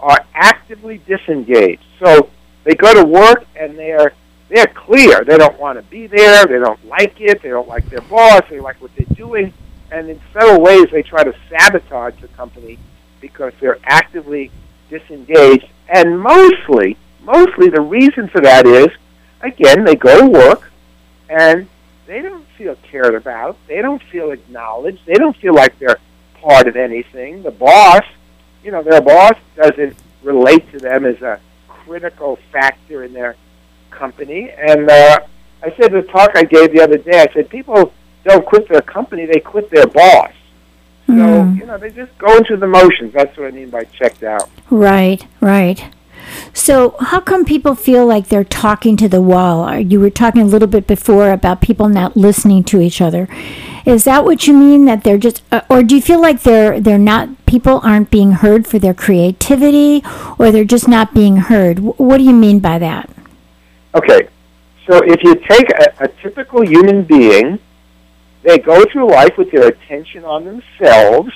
are 0.00 0.26
actively 0.34 0.98
disengaged. 1.06 1.82
So 2.02 2.30
they 2.64 2.74
go 2.74 2.94
to 2.94 3.04
work 3.04 3.44
and 3.56 3.78
they're 3.78 4.14
they're 4.48 4.66
clear. 4.66 5.24
They 5.24 5.36
don't 5.36 5.58
want 5.58 5.78
to 5.78 5.82
be 5.90 6.06
there. 6.06 6.46
They 6.46 6.58
don't 6.58 6.82
like 6.86 7.20
it. 7.20 7.42
They 7.42 7.50
don't 7.50 7.68
like 7.68 7.88
their 7.90 8.00
boss. 8.00 8.42
They 8.48 8.60
like 8.60 8.80
what 8.80 8.90
they're 8.96 9.14
doing. 9.14 9.52
And 9.90 10.08
in 10.08 10.18
several 10.32 10.62
ways, 10.62 10.86
they 10.90 11.02
try 11.02 11.22
to 11.22 11.34
sabotage 11.50 12.18
the 12.22 12.28
company 12.28 12.78
because 13.20 13.52
they're 13.60 13.78
actively 13.84 14.50
disengaged 14.88 15.68
And 15.88 16.18
mostly, 16.20 16.96
mostly 17.22 17.68
the 17.68 17.80
reason 17.80 18.28
for 18.28 18.40
that 18.40 18.66
is, 18.66 18.88
again, 19.42 19.84
they 19.84 19.96
go 19.96 20.20
to 20.20 20.26
work 20.26 20.67
and 21.28 21.68
they 22.06 22.22
don't 22.22 22.46
feel 22.56 22.76
cared 22.76 23.14
about. 23.14 23.56
They 23.66 23.82
don't 23.82 24.02
feel 24.04 24.30
acknowledged. 24.30 25.00
They 25.06 25.14
don't 25.14 25.36
feel 25.36 25.54
like 25.54 25.78
they're 25.78 25.98
part 26.40 26.66
of 26.68 26.76
anything. 26.76 27.42
The 27.42 27.50
boss, 27.50 28.02
you 28.64 28.70
know, 28.70 28.82
their 28.82 29.00
boss 29.00 29.34
doesn't 29.56 29.96
relate 30.22 30.70
to 30.72 30.78
them 30.78 31.04
as 31.04 31.20
a 31.22 31.40
critical 31.68 32.38
factor 32.52 33.04
in 33.04 33.12
their 33.12 33.36
company. 33.90 34.50
And 34.50 34.88
uh, 34.90 35.18
I 35.62 35.74
said 35.76 35.92
the 35.92 36.02
talk 36.02 36.30
I 36.34 36.44
gave 36.44 36.72
the 36.72 36.82
other 36.82 36.98
day, 36.98 37.20
I 37.20 37.32
said 37.32 37.48
people 37.50 37.92
don't 38.24 38.44
quit 38.44 38.68
their 38.68 38.82
company, 38.82 39.26
they 39.26 39.40
quit 39.40 39.70
their 39.70 39.86
boss. 39.86 40.32
So, 41.06 41.12
Mm. 41.14 41.58
you 41.58 41.64
know, 41.64 41.78
they 41.78 41.88
just 41.90 42.16
go 42.18 42.36
into 42.36 42.58
the 42.58 42.66
motions. 42.66 43.14
That's 43.14 43.34
what 43.38 43.46
I 43.46 43.50
mean 43.50 43.70
by 43.70 43.84
checked 43.84 44.22
out. 44.22 44.50
Right, 44.68 45.26
right. 45.40 45.82
So, 46.52 46.96
how 47.00 47.20
come 47.20 47.44
people 47.44 47.74
feel 47.74 48.06
like 48.06 48.28
they're 48.28 48.44
talking 48.44 48.96
to 48.98 49.08
the 49.08 49.20
wall? 49.22 49.78
You 49.78 50.00
were 50.00 50.10
talking 50.10 50.42
a 50.42 50.46
little 50.46 50.68
bit 50.68 50.86
before 50.86 51.30
about 51.30 51.60
people 51.60 51.88
not 51.88 52.16
listening 52.16 52.64
to 52.64 52.80
each 52.80 53.00
other. 53.00 53.28
Is 53.86 54.04
that 54.04 54.24
what 54.24 54.46
you 54.46 54.54
mean? 54.54 54.84
That 54.84 55.04
they're 55.04 55.18
just, 55.18 55.42
uh, 55.50 55.62
or 55.70 55.82
do 55.82 55.94
you 55.94 56.02
feel 56.02 56.20
like 56.20 56.42
they're 56.42 56.80
they're 56.80 56.98
not 56.98 57.46
people 57.46 57.80
aren't 57.82 58.10
being 58.10 58.32
heard 58.32 58.66
for 58.66 58.78
their 58.78 58.92
creativity, 58.94 60.02
or 60.38 60.50
they're 60.50 60.64
just 60.64 60.88
not 60.88 61.14
being 61.14 61.36
heard? 61.36 61.78
Wh- 61.78 62.00
What 62.00 62.18
do 62.18 62.24
you 62.24 62.34
mean 62.34 62.58
by 62.60 62.78
that? 62.78 63.08
Okay, 63.94 64.28
so 64.86 64.98
if 65.04 65.22
you 65.22 65.34
take 65.34 65.70
a, 65.70 66.04
a 66.04 66.08
typical 66.22 66.66
human 66.66 67.04
being, 67.04 67.58
they 68.42 68.58
go 68.58 68.84
through 68.92 69.10
life 69.10 69.36
with 69.38 69.50
their 69.50 69.68
attention 69.68 70.24
on 70.24 70.44
themselves, 70.44 71.32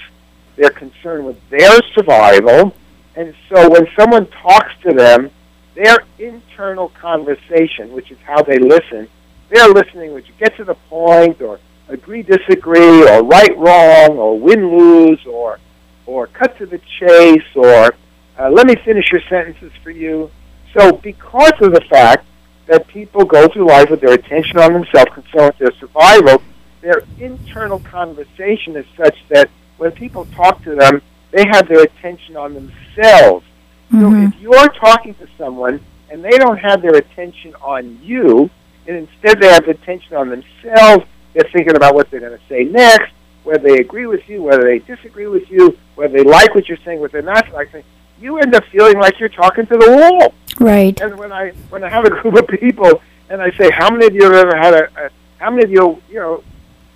they're 0.57 0.71
concerned 0.71 1.25
with 1.27 1.39
their 1.49 1.81
survival, 1.95 2.75
and 3.15 3.35
so 3.49 3.69
when 3.69 3.87
someone 3.99 4.27
talks 4.27 4.73
to 4.87 4.95
them, 4.95 5.31
their 5.75 5.99
internal 6.19 6.89
conversation, 6.91 7.93
which 7.93 8.11
is 8.11 8.19
how 8.25 8.43
they 8.43 8.59
listen, 8.59 9.09
they're 9.51 9.69
listening, 9.69 10.15
which 10.15 10.27
get 10.39 10.57
to 10.57 10.65
the 10.65 10.75
point, 10.75 11.41
or 11.41 11.61
agree, 11.89 12.23
disagree, 12.23 13.07
or 13.09 13.23
right, 13.23 13.57
wrong, 13.59 14.17
or 14.17 14.39
win, 14.39 14.79
lose, 14.79 15.25
or 15.27 15.59
or 16.07 16.27
cut 16.27 16.57
to 16.59 16.67
the 16.67 16.81
chase, 16.99 17.45
or 17.55 17.95
uh, 18.39 18.51
let 18.51 18.67
me 18.67 18.75
finish 18.85 19.11
your 19.13 19.21
sentences 19.29 19.73
for 19.83 19.91
you. 19.91 20.31
So, 20.77 20.93
because 20.93 21.53
of 21.61 21.73
the 21.73 21.83
fact 21.91 22.27
that 22.67 22.87
people 22.89 23.25
go 23.25 23.47
through 23.49 23.69
life 23.69 23.91
with 23.91 24.01
their 24.01 24.15
attention 24.15 24.59
on 24.59 24.73
themselves, 24.73 25.13
concerned 25.13 25.53
with 25.53 25.59
their 25.59 25.73
survival, 25.79 26.43
their 26.81 27.03
internal 27.19 27.79
conversation 27.81 28.77
is 28.77 28.87
such 28.97 29.17
that 29.29 29.51
when 29.77 29.93
people 29.93 30.25
talk 30.27 30.63
to 30.65 30.75
them, 30.75 31.03
they 31.33 31.45
have 31.51 31.69
their 31.69 31.83
attention 31.83 32.37
on 32.37 32.55
themselves. 32.55 33.45
So 33.91 33.99
if 33.99 34.05
mm-hmm. 34.05 34.43
you're 34.43 34.69
talking 34.69 35.15
to 35.17 35.29
someone 35.37 35.85
and 36.11 36.25
they 36.25 36.39
don't 36.39 36.59
have 36.59 36.81
their 36.81 36.95
attention 36.95 37.55
on 37.57 37.99
you, 38.03 38.49
and 38.87 38.97
instead 38.97 39.41
they 39.41 39.49
have 39.49 39.67
attention 39.69 40.17
on 40.17 40.31
themselves, 40.31 41.05
they're 41.35 41.49
thinking 41.53 41.77
about 41.77 41.95
what 41.95 42.11
they're 42.11 42.21
going 42.21 42.39
to 42.39 42.45
say 42.49 42.65
next, 42.65 43.13
whether 43.45 43.63
they 43.63 43.79
agree 43.79 44.07
with 44.07 44.27
you, 44.29 44.43
whether 44.43 44.63
they 44.63 44.79
disagree 44.79 45.27
with 45.27 45.51
you, 45.51 45.77
whether 45.95 46.19
they 46.19 46.25
like 46.25 46.55
what 46.55 46.69
you're 46.69 46.79
saying, 46.85 47.01
whether 47.01 47.21
they're 47.21 47.35
not 47.35 47.51
liking, 47.53 47.83
you 48.21 48.39
end 48.39 48.55
up 48.55 48.65
feeling 48.71 48.99
like 48.99 49.19
you're 49.19 49.29
talking 49.29 49.67
to 49.67 49.77
the 49.77 49.91
wall. 49.91 50.35
Right. 50.61 50.99
And 51.01 51.19
when 51.19 51.33
I 51.33 51.51
when 51.71 51.83
I 51.83 51.89
have 51.89 52.05
a 52.05 52.11
group 52.11 52.35
of 52.35 52.49
people 52.49 53.03
and 53.29 53.43
I 53.43 53.51
say, 53.53 53.71
how 53.71 53.91
many 53.91 54.07
of 54.07 54.15
you 54.15 54.25
have 54.25 54.35
ever 54.35 54.57
had 54.57 54.75
a, 54.75 55.07
a 55.07 55.11
how 55.39 55.51
many 55.51 55.65
of 55.65 55.71
you 55.71 56.03
you 56.09 56.17
know 56.17 56.45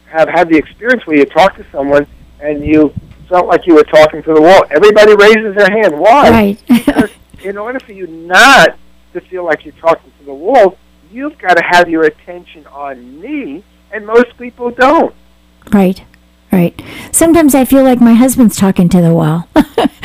have 0.07 0.29
had 0.29 0.49
the 0.49 0.57
experience 0.57 1.07
where 1.07 1.17
you 1.17 1.25
talk 1.25 1.57
to 1.57 1.67
someone 1.73 2.07
and 2.41 2.65
you 2.65 2.93
felt 3.29 3.47
like 3.47 3.67
you 3.67 3.75
were 3.75 3.85
talking 3.85 4.23
to 4.23 4.35
the 4.35 4.41
wall? 4.41 4.65
Everybody 4.71 5.15
raises 5.15 5.55
their 5.57 5.71
hand. 5.71 5.99
Why? 5.99 6.31
Right. 6.69 7.13
In 7.45 7.59
order 7.59 7.79
for 7.81 7.93
you 7.93 8.07
not 8.07 8.77
to 9.13 9.21
feel 9.21 9.45
like 9.45 9.65
you're 9.65 9.75
talking 9.75 10.13
to 10.19 10.25
the 10.25 10.35
wall, 10.35 10.77
you've 11.11 11.39
got 11.39 11.57
to 11.57 11.63
have 11.65 11.89
your 11.89 12.05
attention 12.05 12.67
on 12.69 13.21
me, 13.21 13.65
and 13.93 14.07
most 14.07 14.37
people 14.39 14.71
don't. 14.71 15.15
Right. 15.73 16.03
Right. 16.53 16.81
Sometimes 17.11 17.55
I 17.55 17.65
feel 17.65 17.83
like 17.83 18.01
my 18.01 18.15
husband's 18.15 18.57
talking 18.57 18.89
to 18.91 19.03
the 19.03 19.13
wall. 19.13 19.49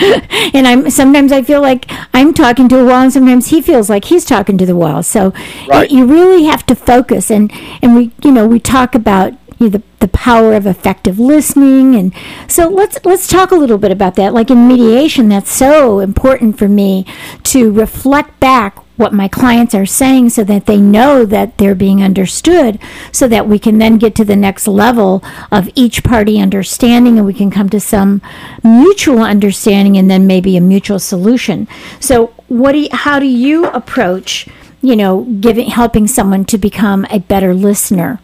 and 0.54 0.68
I'm 0.68 0.90
sometimes 0.90 1.32
I 1.32 1.44
feel 1.44 1.62
like 1.62 1.86
I'm 2.14 2.34
talking 2.34 2.68
to 2.70 2.80
a 2.80 2.84
wall 2.84 3.04
and 3.04 3.14
sometimes 3.14 3.50
he 3.50 3.62
feels 3.62 3.90
like 3.92 4.06
he's 4.06 4.26
talking 4.26 4.58
to 4.58 4.66
the 4.66 4.76
wall. 4.76 5.04
So 5.04 5.34
Right. 5.70 5.90
you 5.92 6.06
really 6.06 6.46
have 6.46 6.66
to 6.66 6.76
focus 6.76 7.30
and 7.30 7.52
and 7.82 7.96
we 7.96 8.12
you 8.24 8.32
know, 8.32 8.48
we 8.48 8.60
talk 8.60 8.96
about 8.96 9.34
you 9.62 9.70
know, 9.70 9.78
the 9.78 9.84
the 10.02 10.08
power 10.08 10.54
of 10.54 10.66
effective 10.66 11.20
listening. 11.20 11.96
And 11.96 12.14
so 12.48 12.68
let's 12.68 12.98
let's 13.06 13.28
talk 13.28 13.52
a 13.52 13.56
little 13.56 13.78
bit 13.78 13.92
about 13.92 14.16
that. 14.16 14.34
Like 14.34 14.50
in 14.50 14.68
mediation 14.68 15.30
that's 15.30 15.52
so 15.52 16.00
important 16.00 16.58
for 16.58 16.68
me 16.68 17.06
to 17.44 17.72
reflect 17.72 18.40
back 18.40 18.78
what 18.98 19.14
my 19.14 19.28
clients 19.28 19.74
are 19.74 19.86
saying 19.86 20.30
so 20.30 20.44
that 20.44 20.66
they 20.66 20.78
know 20.78 21.26
that 21.26 21.58
they're 21.58 21.74
being 21.74 22.04
understood 22.04 22.80
so 23.12 23.28
that 23.28 23.48
we 23.48 23.58
can 23.58 23.78
then 23.80 23.98
get 23.98 24.14
to 24.14 24.26
the 24.26 24.36
next 24.36 24.68
level 24.68 25.24
of 25.52 25.70
each 25.74 26.04
party 26.04 26.40
understanding 26.40 27.18
and 27.18 27.26
we 27.26 27.34
can 27.34 27.50
come 27.50 27.70
to 27.70 27.80
some 27.80 28.22
mutual 28.64 29.22
understanding 29.22 29.98
and 29.98 30.10
then 30.10 30.28
maybe 30.28 30.58
a 30.58 30.62
mutual 30.62 31.00
solution. 31.00 31.68
So 32.00 32.28
what 32.48 32.74
do 32.74 32.80
you, 32.80 32.90
how 32.92 33.20
do 33.20 33.28
you 33.28 33.66
approach 33.68 34.48
you 34.84 34.96
know 34.96 35.24
giving 35.40 35.70
helping 35.70 36.08
someone 36.08 36.44
to 36.46 36.58
become 36.58 37.06
a 37.12 37.20
better 37.20 37.54
listener 37.54 38.20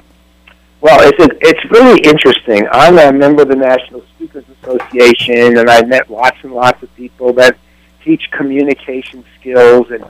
Well, 0.80 1.00
it's 1.02 1.36
it's 1.42 1.72
really 1.72 2.00
interesting. 2.02 2.68
I'm 2.72 3.00
a 3.00 3.12
member 3.12 3.42
of 3.42 3.50
the 3.50 3.56
National 3.56 4.04
Speakers 4.16 4.46
Association, 4.62 5.58
and 5.58 5.70
I've 5.70 5.88
met 5.88 6.10
lots 6.12 6.38
and 6.44 6.54
lots 6.54 6.84
of 6.84 6.94
people 6.96 7.34
that 7.34 7.58
teach 8.04 8.30
communication 8.32 9.26
skills, 9.40 9.90
and 9.90 10.06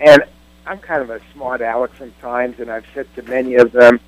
and 0.00 0.24
I'm 0.66 0.78
kind 0.78 1.02
of 1.02 1.10
a 1.10 1.20
smart 1.32 1.60
aleck 1.60 1.92
sometimes, 1.98 2.58
and 2.58 2.68
I've 2.68 2.86
said 2.94 3.06
to 3.14 3.22
many 3.22 3.54
of 3.54 3.70
them, 3.70 4.00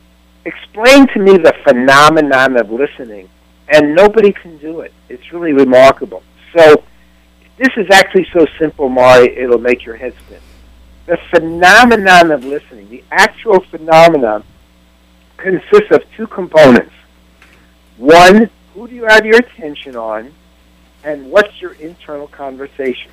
explain 0.44 1.06
to 1.08 1.20
me 1.20 1.38
the 1.38 1.54
phenomenon 1.62 2.56
of 2.56 2.72
listening, 2.72 3.28
and 3.68 3.94
nobody 3.94 4.32
can 4.32 4.58
do 4.58 4.80
it. 4.80 4.92
It's 5.08 5.32
really 5.32 5.52
remarkable. 5.52 6.24
So 6.56 6.82
this 7.56 7.70
is 7.76 7.86
actually 7.92 8.26
so 8.32 8.46
simple, 8.58 8.88
Mari, 8.88 9.36
it'll 9.36 9.58
make 9.58 9.84
your 9.84 9.96
head 9.96 10.14
spin. 10.26 10.40
The 11.06 11.18
phenomenon 11.30 12.32
of 12.32 12.44
listening, 12.44 12.88
the 12.88 13.04
actual 13.12 13.60
phenomenon 13.60 14.42
consists 15.36 15.90
of 15.90 16.02
two 16.16 16.26
components. 16.26 16.92
One, 17.96 18.50
who 18.74 18.88
do 18.88 18.94
you 18.94 19.04
have 19.04 19.24
your 19.24 19.38
attention 19.38 19.96
on, 19.96 20.32
and 21.04 21.30
what's 21.30 21.60
your 21.60 21.72
internal 21.74 22.26
conversation? 22.26 23.10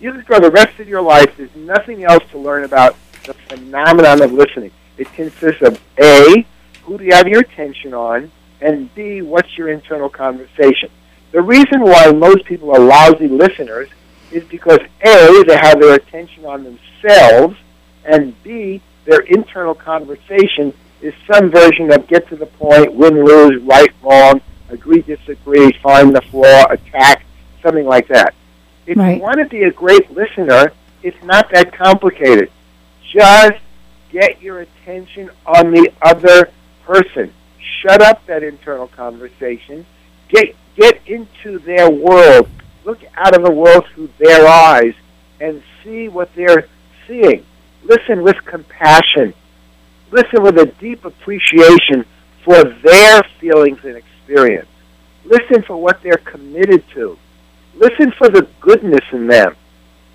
You 0.00 0.12
could 0.12 0.26
go 0.26 0.40
the 0.40 0.50
rest 0.50 0.80
of 0.80 0.88
your 0.88 1.02
life, 1.02 1.36
there's 1.36 1.54
nothing 1.54 2.04
else 2.04 2.24
to 2.30 2.38
learn 2.38 2.64
about 2.64 2.96
the 3.24 3.34
phenomenon 3.34 4.22
of 4.22 4.32
listening. 4.32 4.72
It 4.96 5.12
consists 5.12 5.62
of 5.62 5.80
A, 5.98 6.46
who 6.82 6.98
do 6.98 7.04
you 7.04 7.14
have 7.14 7.28
your 7.28 7.40
attention 7.40 7.94
on, 7.94 8.30
and 8.60 8.92
B, 8.94 9.22
what's 9.22 9.56
your 9.56 9.68
internal 9.68 10.08
conversation? 10.08 10.90
The 11.32 11.40
reason 11.40 11.82
why 11.82 12.10
most 12.10 12.44
people 12.44 12.74
are 12.74 12.80
lousy 12.80 13.28
listeners 13.28 13.88
is 14.32 14.44
because 14.44 14.80
A, 15.02 15.44
they 15.46 15.56
have 15.56 15.80
their 15.80 15.94
attention 15.94 16.44
on 16.44 16.64
themselves, 16.64 17.56
and 18.04 18.40
B, 18.42 18.80
their 19.04 19.20
internal 19.20 19.74
conversation 19.74 20.74
is 21.02 21.14
some 21.30 21.50
version 21.50 21.92
of 21.92 22.06
get 22.06 22.28
to 22.28 22.36
the 22.36 22.46
point, 22.46 22.92
win, 22.94 23.24
lose, 23.24 23.62
right, 23.62 23.90
wrong, 24.02 24.40
agree, 24.68 25.02
disagree, 25.02 25.72
find 25.82 26.14
the 26.14 26.20
flaw, 26.22 26.64
attack, 26.70 27.24
something 27.62 27.86
like 27.86 28.08
that. 28.08 28.34
If 28.86 28.96
Right. 28.96 29.16
you 29.16 29.22
want 29.22 29.38
to 29.38 29.46
be 29.46 29.62
a 29.62 29.70
great 29.70 30.10
listener, 30.10 30.72
it's 31.02 31.22
not 31.24 31.50
that 31.50 31.72
complicated. 31.72 32.50
Just 33.12 33.58
get 34.12 34.40
your 34.42 34.60
attention 34.60 35.30
on 35.46 35.70
the 35.72 35.90
other 36.02 36.50
person. 36.84 37.32
Shut 37.82 38.02
up 38.02 38.24
that 38.26 38.42
internal 38.42 38.88
conversation. 38.88 39.86
Get 40.28 40.54
get 40.76 41.00
into 41.06 41.58
their 41.58 41.90
world. 41.90 42.48
Look 42.84 43.00
out 43.16 43.36
of 43.36 43.44
the 43.44 43.50
world 43.50 43.84
through 43.94 44.10
their 44.18 44.46
eyes 44.46 44.94
and 45.40 45.62
see 45.82 46.08
what 46.08 46.34
they're 46.34 46.66
seeing. 47.06 47.44
Listen 47.84 48.22
with 48.22 48.36
compassion. 48.44 49.34
Listen 50.10 50.42
with 50.42 50.58
a 50.58 50.66
deep 50.66 51.04
appreciation 51.04 52.04
for 52.44 52.62
their 52.64 53.22
feelings 53.40 53.78
and 53.84 53.96
experience. 53.96 54.68
Listen 55.24 55.62
for 55.62 55.76
what 55.76 56.02
they're 56.02 56.16
committed 56.24 56.84
to. 56.94 57.18
Listen 57.74 58.12
for 58.18 58.28
the 58.28 58.48
goodness 58.60 59.04
in 59.12 59.26
them. 59.26 59.54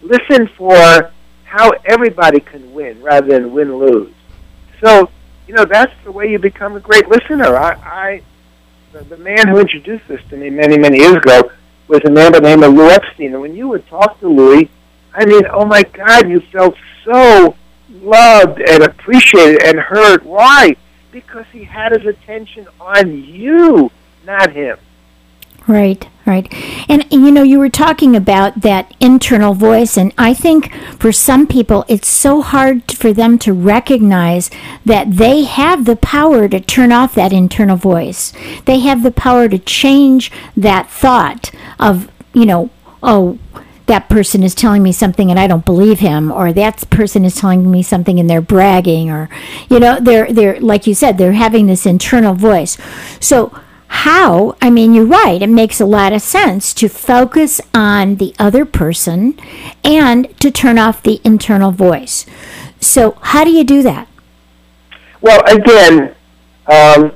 Listen 0.01 0.47
for 0.57 1.11
how 1.45 1.71
everybody 1.85 2.39
can 2.39 2.73
win 2.73 3.01
rather 3.01 3.27
than 3.27 3.53
win 3.53 3.77
lose. 3.77 4.13
So, 4.83 5.09
you 5.47 5.53
know, 5.53 5.65
that's 5.65 5.93
the 6.03 6.11
way 6.11 6.29
you 6.29 6.39
become 6.39 6.75
a 6.75 6.79
great 6.79 7.07
listener. 7.07 7.55
I, 7.55 7.73
I 7.73 8.21
the, 8.91 9.03
the 9.03 9.17
man 9.17 9.47
who 9.47 9.59
introduced 9.59 10.07
this 10.07 10.21
to 10.29 10.37
me 10.37 10.49
many, 10.49 10.77
many 10.77 10.99
years 10.99 11.15
ago 11.15 11.51
was 11.87 12.01
a 12.05 12.09
man 12.09 12.31
by 12.31 12.39
the 12.39 12.47
name 12.47 12.63
of 12.63 12.73
Lou 12.73 12.89
Epstein. 12.89 13.33
And 13.33 13.41
when 13.41 13.55
you 13.55 13.67
would 13.69 13.87
talk 13.87 14.19
to 14.19 14.27
Louis, 14.27 14.69
I 15.13 15.25
mean, 15.25 15.43
oh 15.51 15.65
my 15.65 15.83
God, 15.83 16.27
you 16.27 16.41
felt 16.51 16.75
so 17.05 17.55
loved 18.03 18.61
and 18.61 18.83
appreciated 18.83 19.63
and 19.63 19.79
heard. 19.79 20.23
Why? 20.23 20.75
Because 21.11 21.45
he 21.51 21.63
had 21.63 21.91
his 21.91 22.05
attention 22.05 22.67
on 22.79 23.23
you, 23.23 23.91
not 24.25 24.51
him. 24.51 24.77
Right, 25.67 26.07
right. 26.27 26.47
And, 26.87 27.11
and, 27.11 27.25
you 27.25 27.31
know, 27.31 27.41
you 27.41 27.57
were 27.57 27.69
talking 27.69 28.15
about 28.15 28.61
that 28.61 28.93
internal 28.99 29.55
voice, 29.55 29.97
and 29.97 30.13
I 30.15 30.33
think 30.33 30.71
for 30.99 31.11
some 31.11 31.47
people 31.47 31.85
it's 31.87 32.07
so 32.07 32.43
hard 32.43 32.91
for 32.91 33.11
them 33.11 33.39
to 33.39 33.53
recognize 33.53 34.51
that 34.85 35.13
they 35.13 35.43
have 35.45 35.85
the 35.85 35.95
power 35.95 36.47
to 36.47 36.59
turn 36.59 36.91
off 36.91 37.15
that 37.15 37.33
internal 37.33 37.77
voice. 37.77 38.31
They 38.65 38.79
have 38.81 39.01
the 39.01 39.11
power 39.11 39.49
to 39.49 39.57
change 39.57 40.31
that 40.55 40.87
thought 40.89 41.51
of, 41.79 42.11
you 42.31 42.45
know, 42.45 42.69
oh, 43.01 43.39
that 43.87 44.09
person 44.09 44.43
is 44.43 44.55
telling 44.55 44.81
me 44.81 44.91
something 44.91 45.29
and 45.29 45.39
I 45.39 45.47
don't 45.47 45.65
believe 45.65 45.99
him, 45.99 46.31
or 46.31 46.51
that 46.53 46.89
person 46.89 47.25
is 47.25 47.35
telling 47.35 47.69
me 47.69 47.83
something 47.83 48.19
and 48.19 48.29
they're 48.29 48.41
bragging, 48.41 49.09
or 49.09 49.29
you 49.69 49.79
know, 49.79 49.99
they're 49.99 50.31
they're 50.31 50.59
like 50.59 50.87
you 50.87 50.93
said, 50.93 51.17
they're 51.17 51.33
having 51.33 51.67
this 51.67 51.85
internal 51.85 52.33
voice. 52.33 52.77
So 53.19 53.51
how, 53.87 54.55
I 54.61 54.69
mean, 54.69 54.93
you're 54.93 55.05
right, 55.05 55.41
it 55.41 55.49
makes 55.49 55.79
a 55.79 55.85
lot 55.85 56.13
of 56.13 56.21
sense 56.21 56.73
to 56.75 56.89
focus 56.89 57.61
on 57.73 58.15
the 58.15 58.33
other 58.37 58.65
person 58.65 59.39
and 59.83 60.37
to 60.39 60.51
turn 60.51 60.77
off 60.77 61.01
the 61.01 61.21
internal 61.23 61.71
voice. 61.71 62.25
So, 62.79 63.17
how 63.21 63.43
do 63.43 63.51
you 63.51 63.63
do 63.63 63.83
that? 63.83 64.07
Well, 65.21 65.41
again, 65.47 66.15
um, 66.67 67.13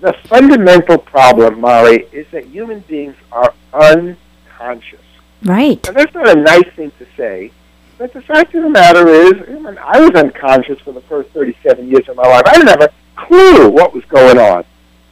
the 0.00 0.14
fundamental 0.26 0.98
problem, 0.98 1.60
Mari, 1.60 2.06
is 2.12 2.26
that 2.32 2.46
human 2.46 2.80
beings 2.80 3.16
are 3.30 3.54
unconscious. 3.72 5.00
Right. 5.44 5.86
And 5.88 5.96
that's 5.96 6.14
not 6.14 6.28
a 6.28 6.40
nice 6.40 6.68
thing 6.74 6.92
to 6.98 7.06
say, 7.16 7.50
but 7.98 8.12
the 8.12 8.22
fact 8.22 8.54
of 8.54 8.62
the 8.62 8.70
matter 8.70 9.08
is, 9.08 9.32
I 9.78 10.00
was 10.00 10.10
unconscious 10.10 10.80
for 10.80 10.92
the 10.92 11.00
first 11.02 11.30
37 11.30 11.88
years 11.88 12.08
of 12.08 12.16
my 12.16 12.22
life. 12.22 12.42
I 12.46 12.54
didn't 12.54 12.68
have 12.68 12.82
a 12.82 12.92
clue 13.16 13.68
what 13.68 13.92
was 13.92 14.04
going 14.06 14.38
on. 14.38 14.64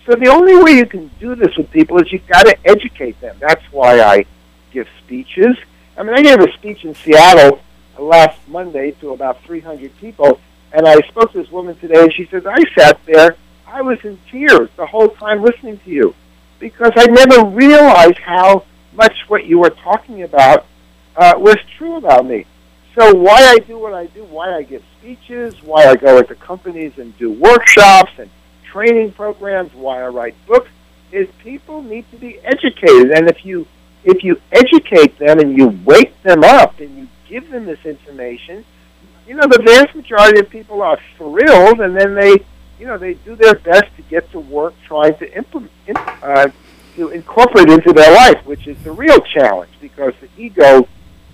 So 0.06 0.16
the 0.16 0.28
only 0.28 0.56
way 0.56 0.72
you 0.72 0.86
can 0.86 1.10
do 1.20 1.34
this 1.34 1.56
with 1.56 1.70
people 1.70 2.00
is 2.00 2.10
you've 2.10 2.26
got 2.26 2.46
to 2.46 2.56
educate 2.64 3.20
them. 3.20 3.36
That's 3.38 3.62
why 3.70 4.00
I 4.00 4.24
give 4.72 4.88
speeches. 5.04 5.56
I 5.96 6.02
mean, 6.02 6.14
I 6.14 6.22
gave 6.22 6.40
a 6.40 6.50
speech 6.52 6.84
in 6.84 6.94
Seattle 6.94 7.60
last 7.98 8.38
Monday 8.48 8.92
to 8.92 9.12
about 9.12 9.42
300 9.42 9.94
people, 9.98 10.40
and 10.72 10.86
I 10.86 10.96
spoke 11.08 11.32
to 11.32 11.42
this 11.42 11.50
woman 11.50 11.76
today, 11.78 12.02
and 12.02 12.12
she 12.14 12.26
says, 12.26 12.46
I 12.46 12.58
sat 12.76 13.04
there, 13.04 13.36
I 13.66 13.82
was 13.82 13.98
in 14.04 14.18
tears 14.30 14.70
the 14.76 14.86
whole 14.86 15.08
time 15.08 15.42
listening 15.42 15.78
to 15.84 15.90
you, 15.90 16.14
because 16.58 16.92
I 16.96 17.06
never 17.06 17.44
realized 17.44 18.18
how 18.18 18.64
much 19.00 19.16
what 19.28 19.46
you 19.46 19.58
were 19.58 19.70
talking 19.70 20.22
about 20.22 20.66
uh, 21.16 21.32
was 21.36 21.56
true 21.78 21.96
about 21.96 22.26
me. 22.26 22.44
So 22.94 23.14
why 23.14 23.40
I 23.54 23.58
do 23.58 23.78
what 23.78 23.94
I 23.94 24.06
do, 24.06 24.24
why 24.24 24.54
I 24.54 24.62
give 24.62 24.82
speeches, 24.98 25.62
why 25.62 25.86
I 25.86 25.94
go 25.96 26.18
into 26.18 26.34
companies 26.34 26.92
and 26.98 27.16
do 27.16 27.32
workshops 27.32 28.12
and 28.18 28.28
training 28.70 29.12
programs, 29.12 29.72
why 29.74 30.02
I 30.02 30.08
write 30.08 30.34
books, 30.46 30.70
is 31.12 31.28
people 31.38 31.82
need 31.82 32.04
to 32.10 32.16
be 32.16 32.38
educated. 32.40 33.10
And 33.12 33.28
if 33.28 33.44
you 33.44 33.66
if 34.04 34.24
you 34.24 34.40
educate 34.52 35.18
them 35.18 35.38
and 35.38 35.56
you 35.56 35.68
wake 35.84 36.14
them 36.22 36.42
up 36.42 36.80
and 36.80 36.90
you 36.96 37.08
give 37.28 37.50
them 37.50 37.64
this 37.66 37.84
information, 37.84 38.64
you 39.26 39.34
know 39.34 39.46
the 39.46 39.62
vast 39.64 39.94
majority 39.94 40.40
of 40.40 40.50
people 40.50 40.82
are 40.82 40.98
thrilled, 41.16 41.80
and 41.80 41.96
then 41.96 42.14
they 42.14 42.44
you 42.78 42.86
know 42.86 42.98
they 42.98 43.14
do 43.14 43.34
their 43.34 43.54
best 43.54 43.88
to 43.96 44.02
get 44.02 44.30
to 44.32 44.40
work 44.40 44.74
trying 44.86 45.16
to 45.18 45.26
implement 45.36 45.70
uh, 46.22 46.48
to 47.00 47.10
incorporate 47.10 47.68
into 47.68 47.92
their 47.92 48.14
life, 48.14 48.44
which 48.46 48.66
is 48.66 48.76
the 48.84 48.92
real 48.92 49.20
challenge 49.20 49.72
because 49.80 50.14
the 50.20 50.28
ego 50.36 50.86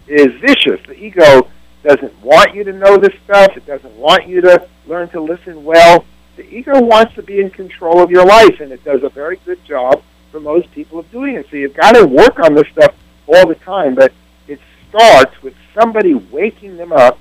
is 0.06 0.28
vicious. 0.40 0.80
The 0.86 0.94
ego 0.94 1.48
doesn't 1.82 2.22
want 2.22 2.54
you 2.54 2.64
to 2.64 2.72
know 2.72 2.96
this 2.96 3.14
stuff. 3.24 3.56
It 3.56 3.66
doesn't 3.66 3.94
want 3.96 4.26
you 4.26 4.40
to 4.42 4.68
learn 4.86 5.08
to 5.10 5.20
listen 5.20 5.64
well 5.64 6.04
the 6.36 6.46
ego 6.54 6.80
wants 6.82 7.14
to 7.14 7.22
be 7.22 7.40
in 7.40 7.50
control 7.50 8.02
of 8.02 8.10
your 8.10 8.24
life, 8.24 8.60
and 8.60 8.70
it 8.70 8.84
does 8.84 9.02
a 9.02 9.08
very 9.08 9.36
good 9.46 9.62
job 9.64 10.02
for 10.30 10.38
most 10.38 10.70
people 10.72 10.98
of 10.98 11.10
doing 11.10 11.34
it. 11.34 11.46
So 11.50 11.56
you've 11.56 11.74
got 11.74 11.92
to 11.92 12.04
work 12.04 12.38
on 12.38 12.54
this 12.54 12.66
stuff 12.72 12.94
all 13.26 13.46
the 13.46 13.54
time, 13.54 13.94
but 13.94 14.12
it 14.46 14.60
starts 14.88 15.42
with 15.42 15.54
somebody 15.74 16.14
waking 16.14 16.76
them 16.76 16.92
up 16.92 17.18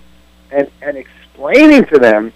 and, 0.52 0.70
and 0.82 0.98
explaining 0.98 1.86
to 1.86 1.98
them 1.98 2.34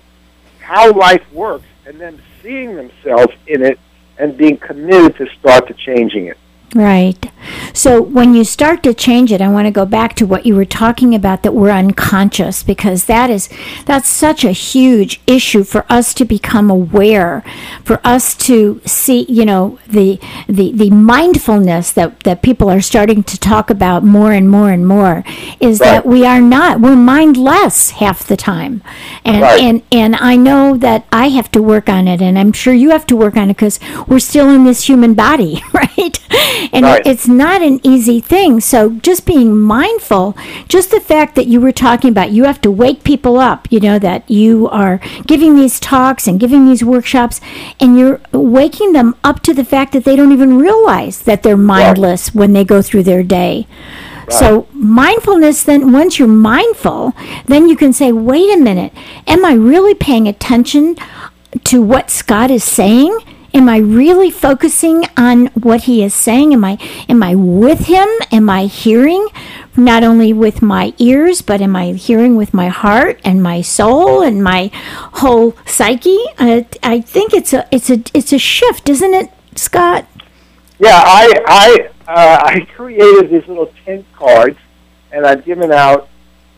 how 0.62 0.93
life 0.93 1.30
works, 1.34 1.65
and 1.86 2.00
then 2.00 2.22
seeing 2.41 2.76
themselves 2.76 3.34
in 3.48 3.62
it 3.62 3.78
and 4.19 4.38
being 4.38 4.58
committed 4.58 5.15
to 5.17 5.27
start 5.39 5.67
to 5.67 5.73
changing 5.73 6.27
it. 6.27 6.38
Right. 6.75 7.32
So 7.73 8.01
when 8.01 8.36
you 8.36 8.43
start 8.43 8.84
to 8.84 8.93
change 8.93 9.32
it, 9.32 9.41
I 9.41 9.47
want 9.47 9.65
to 9.65 9.71
go 9.71 9.86
back 9.86 10.15
to 10.15 10.27
what 10.27 10.45
you 10.45 10.55
were 10.55 10.65
talking 10.65 11.15
about 11.15 11.41
that 11.41 11.53
we're 11.53 11.71
unconscious 11.71 12.62
because 12.62 13.05
that 13.05 13.29
is 13.29 13.49
that's 13.86 14.08
such 14.08 14.43
a 14.43 14.51
huge 14.51 15.19
issue 15.25 15.63
for 15.63 15.86
us 15.89 16.13
to 16.15 16.25
become 16.25 16.69
aware, 16.69 17.43
for 17.84 17.99
us 18.03 18.36
to 18.36 18.82
see, 18.86 19.25
you 19.29 19.45
know, 19.45 19.79
the 19.88 20.19
the 20.47 20.71
the 20.73 20.89
mindfulness 20.91 21.91
that 21.93 22.19
that 22.21 22.43
people 22.43 22.69
are 22.69 22.82
starting 22.82 23.23
to 23.23 23.39
talk 23.39 23.69
about 23.69 24.03
more 24.03 24.32
and 24.32 24.49
more 24.49 24.69
and 24.69 24.88
more 24.88 25.23
is 25.60 25.79
right. 25.79 25.86
that 25.88 26.05
we 26.05 26.25
are 26.25 26.41
not 26.41 26.79
we're 26.79 26.95
mindless 26.95 27.91
half 27.91 28.27
the 28.27 28.38
time. 28.38 28.84
And 29.25 29.41
right. 29.41 29.62
and 29.62 29.82
and 29.91 30.15
I 30.17 30.36
know 30.36 30.77
that 30.77 31.05
I 31.12 31.29
have 31.29 31.49
to 31.51 31.62
work 31.62 31.89
on 31.89 32.08
it 32.08 32.21
and 32.21 32.38
I'm 32.38 32.53
sure 32.53 32.73
you 32.73 32.91
have 32.91 33.08
to 33.08 33.15
work 33.15 33.38
on 33.38 33.49
it 33.49 33.58
cuz 33.58 33.79
we're 34.08 34.19
still 34.19 34.49
in 34.49 34.65
this 34.65 34.84
human 34.88 35.13
body, 35.13 35.63
right? 35.73 36.19
And 36.72 36.86
right. 36.86 37.06
it's 37.06 37.28
not 37.28 37.62
an 37.62 37.80
easy 37.84 38.19
thing. 38.19 38.60
So 38.60 38.91
just 38.91 39.26
being 39.26 39.58
mindful, 39.58 40.38
just 40.67 40.91
the 40.91 41.00
fact 41.00 41.36
that 41.36 41.48
you 41.48 41.62
were 41.62 41.72
talking 41.72 42.10
about, 42.10 42.32
you 42.32 42.45
have 42.45 42.62
to 42.62 42.72
wake 42.72 43.04
people 43.04 43.38
up. 43.38 43.67
You 43.72 43.80
know 43.80 44.00
that 44.00 44.30
you 44.30 44.67
are 44.69 45.00
giving 45.26 45.56
these 45.56 45.80
talks 45.80 46.28
and 46.28 46.39
giving 46.39 46.65
these 46.65 46.84
workshops, 46.84 47.41
and 47.80 47.98
you're 47.98 48.22
waking 48.32 48.93
them 48.93 49.15
up 49.24 49.41
to 49.43 49.54
the 49.54 49.65
fact 49.65 49.93
that 49.93 50.04
they 50.04 50.15
don't 50.15 50.32
even 50.32 50.58
realize 50.58 51.22
that 51.24 51.43
they're 51.43 51.58
mindless 51.58 52.30
right. 52.30 52.36
when 52.36 52.54
they 52.54 52.63
go 52.63 52.82
through 52.82 53.04
their 53.04 53.24
day. 53.24 53.67
So 54.30 54.67
mindfulness 54.74 55.63
then 55.63 55.91
once 55.91 56.19
you're 56.19 56.28
mindful, 56.28 57.13
then 57.48 57.67
you 57.67 57.76
can 57.76 57.93
say, 57.93 58.12
"Wait 58.12 58.54
a 58.54 58.58
minute. 58.58 58.93
Am 59.26 59.43
I 59.43 59.54
really 59.54 59.95
paying 59.95 60.28
attention 60.28 60.98
to 61.63 61.82
what 61.82 62.12
Scott 62.12 62.52
is 62.52 62.63
saying?" 62.63 63.17
Am 63.54 63.68
I 63.68 63.78
really 63.78 64.30
focusing 64.30 65.06
on 65.18 65.48
what 65.48 65.82
he 65.82 66.04
is 66.04 66.14
saying? 66.14 66.54
Am 66.54 66.64
I 66.64 66.78
am 67.08 67.24
I 67.24 67.34
with 67.34 67.88
him? 67.88 68.08
Am 68.32 68.50
I 68.50 68.66
hearing 68.66 69.28
not 69.76 70.04
only 70.04 70.34
with 70.34 70.62
my 70.62 70.94
ears, 71.00 71.42
but 71.42 71.60
am 71.62 71.76
I 71.76 71.94
hearing 71.94 72.36
with 72.36 72.54
my 72.54 72.68
heart 72.68 73.20
and 73.24 73.42
my 73.42 73.62
soul 73.62 74.22
and 74.22 74.44
my 74.44 74.70
whole 75.14 75.56
psyche? 75.66 76.20
Uh, 76.38 76.62
I 76.84 77.02
think 77.02 77.34
it's 77.34 77.54
a 77.54 77.68
it's 77.72 77.90
a 77.90 78.04
it's 78.14 78.32
a 78.32 78.40
shift, 78.40 78.88
isn't 78.88 79.14
it, 79.14 79.32
Scott? 79.56 80.06
Yeah, 80.78 81.02
I 81.04 81.34
I 81.48 81.90
uh, 82.08 82.42
I 82.44 82.60
created 82.76 83.32
these 83.32 83.48
little 83.48 83.72
tent 83.84 84.06
cards, 84.14 84.58
and 85.12 85.26
I've 85.26 85.44
given 85.44 85.72
out 85.72 86.08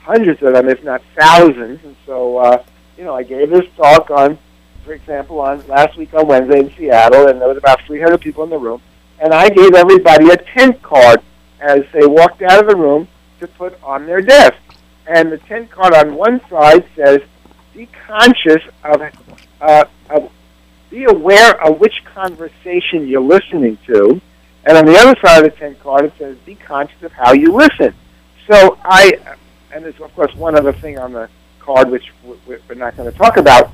hundreds 0.01 0.41
of 0.43 0.53
them, 0.53 0.67
if 0.67 0.83
not 0.83 1.01
thousands. 1.17 1.79
And 1.83 1.95
so, 2.05 2.37
uh, 2.37 2.63
you 2.97 3.03
know, 3.03 3.15
I 3.15 3.23
gave 3.23 3.49
this 3.49 3.65
talk 3.77 4.11
on 4.11 4.37
for 4.83 4.93
example, 4.93 5.39
on 5.39 5.65
last 5.67 5.97
week 5.97 6.13
on 6.13 6.27
Wednesday 6.27 6.59
in 6.59 6.73
Seattle, 6.75 7.27
and 7.27 7.39
there 7.39 7.47
was 7.47 7.57
about 7.57 7.81
300 7.85 8.19
people 8.19 8.43
in 8.43 8.49
the 8.49 8.57
room, 8.57 8.81
and 9.19 9.33
I 9.33 9.49
gave 9.49 9.73
everybody 9.73 10.29
a 10.29 10.37
tent 10.37 10.81
card 10.81 11.21
as 11.59 11.81
they 11.93 12.05
walked 12.05 12.41
out 12.41 12.59
of 12.59 12.69
the 12.69 12.75
room 12.75 13.07
to 13.39 13.47
put 13.47 13.81
on 13.83 14.05
their 14.05 14.21
desk. 14.21 14.57
And 15.07 15.31
the 15.31 15.37
tent 15.37 15.69
card 15.71 15.93
on 15.93 16.15
one 16.15 16.41
side 16.49 16.85
says, 16.95 17.19
"Be 17.73 17.87
conscious 18.07 18.63
of, 18.83 19.01
uh, 19.61 19.85
of 20.09 20.31
be 20.89 21.05
aware 21.05 21.61
of 21.63 21.79
which 21.79 22.03
conversation 22.05 23.07
you're 23.07 23.21
listening 23.21 23.77
to," 23.87 24.21
and 24.65 24.77
on 24.77 24.85
the 24.85 24.97
other 24.97 25.15
side 25.23 25.45
of 25.45 25.51
the 25.51 25.57
tent 25.57 25.79
card 25.81 26.05
it 26.05 26.13
says, 26.17 26.37
"Be 26.45 26.55
conscious 26.55 27.01
of 27.03 27.11
how 27.13 27.33
you 27.33 27.51
listen." 27.51 27.93
So 28.49 28.77
I, 28.83 29.13
and 29.71 29.83
there's 29.83 29.99
of 29.99 30.13
course 30.15 30.33
one 30.35 30.55
other 30.55 30.73
thing 30.73 30.97
on 30.97 31.13
the 31.13 31.29
card 31.59 31.89
which 31.89 32.11
we're 32.45 32.75
not 32.75 32.97
going 32.97 33.11
to 33.11 33.17
talk 33.17 33.37
about 33.37 33.71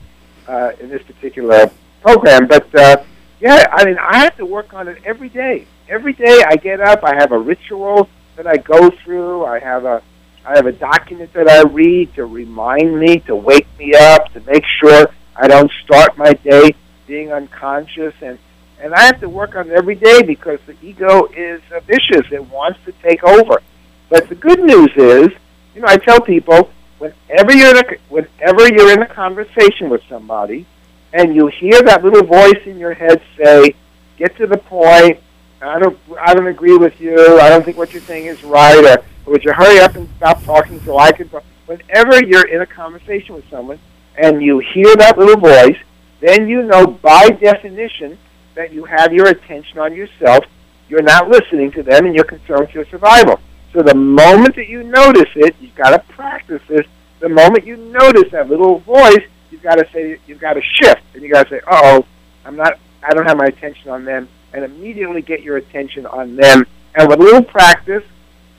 uh, 0.48 0.72
in 0.80 0.90
this 0.90 1.04
particular 1.04 1.70
program. 2.02 2.48
But 2.48 2.74
uh, 2.76 3.04
yeah, 3.40 3.66
I 3.72 3.86
mean, 3.86 3.98
I 4.00 4.18
have 4.18 4.36
to 4.38 4.46
work 4.46 4.74
on 4.74 4.88
it 4.88 5.02
every 5.06 5.30
day. 5.30 5.68
Every 5.90 6.14
day 6.14 6.44
I 6.48 6.56
get 6.56 6.82
up, 6.82 7.04
I 7.04 7.16
have 7.16 7.32
a 7.32 7.38
ritual 7.38 8.10
that 8.36 8.48
I 8.48 8.58
go 8.58 8.90
through. 8.90 9.46
I 9.46 9.60
have 9.60 9.86
a 9.86 10.02
I 10.46 10.56
have 10.56 10.66
a 10.66 10.72
document 10.72 11.34
that 11.34 11.50
I 11.50 11.64
read 11.64 12.16
to 12.16 12.26
remind 12.26 12.98
me, 12.98 13.20
to 13.22 13.36
wake 13.36 13.68
me 13.78 13.94
up, 13.94 14.32
to 14.32 14.40
make 14.42 14.64
sure 14.82 15.08
I 15.36 15.48
don't 15.48 15.70
start 15.84 16.18
my 16.18 16.32
day 16.34 16.74
being 17.06 17.32
unconscious 17.32 18.14
and 18.22 18.38
and 18.80 18.94
I 18.94 19.02
have 19.02 19.20
to 19.22 19.30
work 19.30 19.56
on 19.56 19.70
it 19.70 19.74
every 19.74 19.96
day 19.96 20.22
because 20.22 20.60
the 20.68 20.76
ego 20.84 21.26
is 21.36 21.62
vicious. 21.88 22.32
It 22.32 22.48
wants 22.50 22.80
to 22.86 22.92
take 23.04 23.24
over. 23.24 23.62
But 24.08 24.30
the 24.30 24.36
good 24.36 24.60
news 24.60 24.92
is, 24.96 25.30
you 25.74 25.82
know, 25.82 25.88
I 25.88 25.98
tell 25.98 26.22
people 26.22 26.70
whenever 27.00 27.54
you're 27.54 27.72
in 27.72 27.78
a, 27.78 27.98
whenever 28.10 28.68
you're 28.68 28.92
in 28.94 29.02
a 29.02 29.08
conversation 29.08 29.90
with 29.90 30.02
somebody, 30.10 30.66
and 31.14 31.36
you 31.36 31.48
hear 31.48 31.82
that 31.84 32.04
little 32.04 32.26
voice 32.26 32.62
in 32.66 32.78
your 32.78 32.94
head 32.94 33.22
say, 33.38 33.76
"Get 34.18 34.36
to 34.38 34.48
the 34.48 34.58
point. 34.58 35.20
I 35.62 35.80
don't 35.80 35.98
I 36.20 36.34
don't 36.34 36.48
agree 36.48 36.78
with 36.78 37.00
you. 37.00 37.40
I 37.40 37.50
don't 37.50 37.64
think 37.64 37.78
what 37.78 37.94
you're 37.94 38.02
saying 38.04 38.26
is 38.26 38.44
right. 38.44 38.84
Or, 39.26 39.32
would 39.32 39.44
you 39.44 39.54
hurry 39.54 39.80
up 39.80 39.96
and 39.96 40.08
stop 40.18 40.44
talking 40.44 40.80
so 40.82 40.98
I 40.98 41.12
can?" 41.12 41.30
Whenever 41.66 42.24
you're 42.24 42.48
in 42.48 42.62
a 42.62 42.66
conversation 42.66 43.36
with 43.36 43.50
someone 43.50 43.80
and 44.18 44.42
you 44.42 44.60
hear 44.60 44.96
that 44.96 45.18
little 45.18 45.38
voice, 45.38 45.78
then 46.22 46.48
you 46.48 46.64
know 46.64 46.88
by 46.88 47.28
definition 47.30 48.18
that 48.56 48.72
you 48.72 48.86
have 48.86 49.12
your 49.14 49.28
attention 49.28 49.78
on 49.78 49.94
yourself 49.94 50.46
you're 50.90 51.02
not 51.02 51.30
listening 51.30 51.72
to 51.72 51.84
them 51.84 52.06
and 52.06 52.16
you're 52.16 52.24
concerned 52.24 52.62
with 52.62 52.74
your 52.74 52.86
survival. 52.86 53.40
So 53.78 53.84
the 53.84 53.94
moment 53.94 54.56
that 54.56 54.68
you 54.68 54.82
notice 54.82 55.30
it, 55.36 55.56
you've 55.62 55.76
got 55.76 55.92
to 55.92 56.00
practice 56.12 56.64
this. 56.68 56.84
The 57.20 57.30
moment 57.30 57.64
you 57.64 57.78
notice 57.78 58.32
that 58.32 58.50
little 58.50 58.80
voice, 58.80 59.22
you've 59.52 59.62
got 59.62 59.76
to 59.76 59.88
say, 59.94 60.18
you've 60.26 60.40
got 60.40 60.54
to 60.54 60.64
shift, 60.64 61.04
and 61.14 61.22
you 61.22 61.32
got 61.32 61.44
to 61.44 61.50
say, 61.58 61.62
"Oh, 61.70 62.04
I'm 62.44 62.56
not. 62.56 62.80
I 63.04 63.14
don't 63.14 63.28
have 63.28 63.38
my 63.38 63.46
attention 63.46 63.92
on 63.92 64.04
them," 64.04 64.30
and 64.52 64.66
immediately 64.66 65.22
get 65.22 65.44
your 65.44 65.58
attention 65.58 66.08
on 66.08 66.36
them. 66.36 66.66
And 66.96 67.08
with 67.08 67.20
a 67.20 67.24
little 67.24 67.44
practice, 67.44 68.04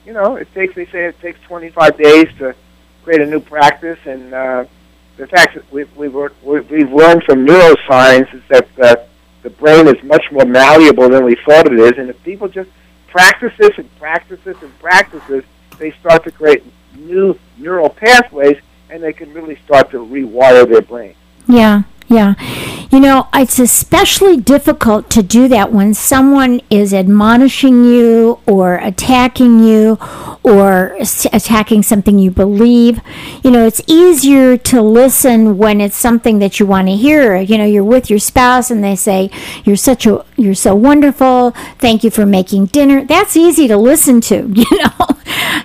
you 0.07 0.13
know, 0.13 0.37
it 0.37 0.55
takes. 0.55 0.77
They 0.77 0.87
say 0.87 1.07
it 1.07 1.21
takes 1.21 1.41
25 1.49 1.99
days 1.99 2.29
to 2.39 2.55
create 3.03 3.21
a 3.21 3.27
new 3.27 3.41
practice, 3.41 3.99
and 4.05 4.33
uh, 4.33 4.67
the 5.17 5.27
fact 5.27 5.57
that 5.57 5.73
we've 5.73 5.97
we've, 5.97 6.15
learned 6.15 7.25
from 7.25 7.45
neuroscience 7.45 8.33
is 8.33 8.43
that 8.77 9.09
the 9.43 9.51
brain 9.51 9.89
is 9.89 10.01
much 10.05 10.31
more 10.31 10.45
malleable 10.45 11.09
than 11.09 11.25
we 11.25 11.35
thought 11.45 11.67
it 11.67 11.77
is, 11.81 11.99
and 11.99 12.09
if 12.09 12.23
people 12.23 12.47
just 12.47 12.71
practice 13.09 13.53
this 13.59 13.77
and 13.79 13.99
practice 13.99 14.41
this 14.45 14.61
and 14.63 14.79
practice 14.79 15.23
this, 15.29 15.45
they 15.79 15.91
start 15.93 16.25
to 16.25 16.31
create 16.31 16.63
new 16.97 17.39
neural 17.57 17.91
pathways, 17.91 18.57
and 18.91 19.03
they 19.03 19.13
can 19.13 19.33
really 19.33 19.57
start 19.65 19.91
to 19.91 19.99
rewire 19.99 20.69
their 20.69 20.83
brain. 20.83 21.15
Yeah, 21.47 21.83
yeah. 22.09 22.35
You 22.91 23.01
know, 23.01 23.29
it's 23.35 23.59
especially 23.59 24.39
difficult 24.39 25.11
to 25.11 25.23
do 25.23 25.47
that 25.49 25.73
when 25.73 25.93
someone 25.93 26.63
is 26.71 26.95
admonishing 26.95 27.85
you 27.85 28.39
or 28.47 28.77
attacking 28.77 29.63
you 29.63 29.99
or 30.43 30.97
attacking 31.31 31.83
something 31.83 32.19
you 32.19 32.31
believe. 32.31 33.01
You 33.45 33.51
know, 33.51 33.67
it's 33.67 33.83
easier 33.87 34.57
to 34.57 34.81
listen 34.81 35.59
when 35.59 35.83
it's 35.83 35.97
something 35.97 36.39
that 36.39 36.59
you 36.59 36.65
want 36.65 36.89
to 36.89 36.97
hear. 36.97 37.37
You 37.37 37.59
know, 37.59 37.67
you're 37.67 37.85
with 37.85 38.09
your 38.09 38.19
spouse 38.19 38.71
and 38.71 38.83
they 38.83 38.97
say, 38.97 39.31
"You're 39.65 39.77
such 39.77 40.07
a 40.07 40.25
you're 40.37 40.55
so 40.55 40.75
wonderful. 40.75 41.51
Thank 41.79 42.05
you 42.05 42.11
for 42.11 42.25
making 42.25 42.67
dinner." 42.67 43.05
That's 43.05 43.37
easy 43.37 43.69
to 43.69 43.77
listen 43.77 44.23
to, 44.23 44.49
you 44.55 44.79
know. 44.79 45.07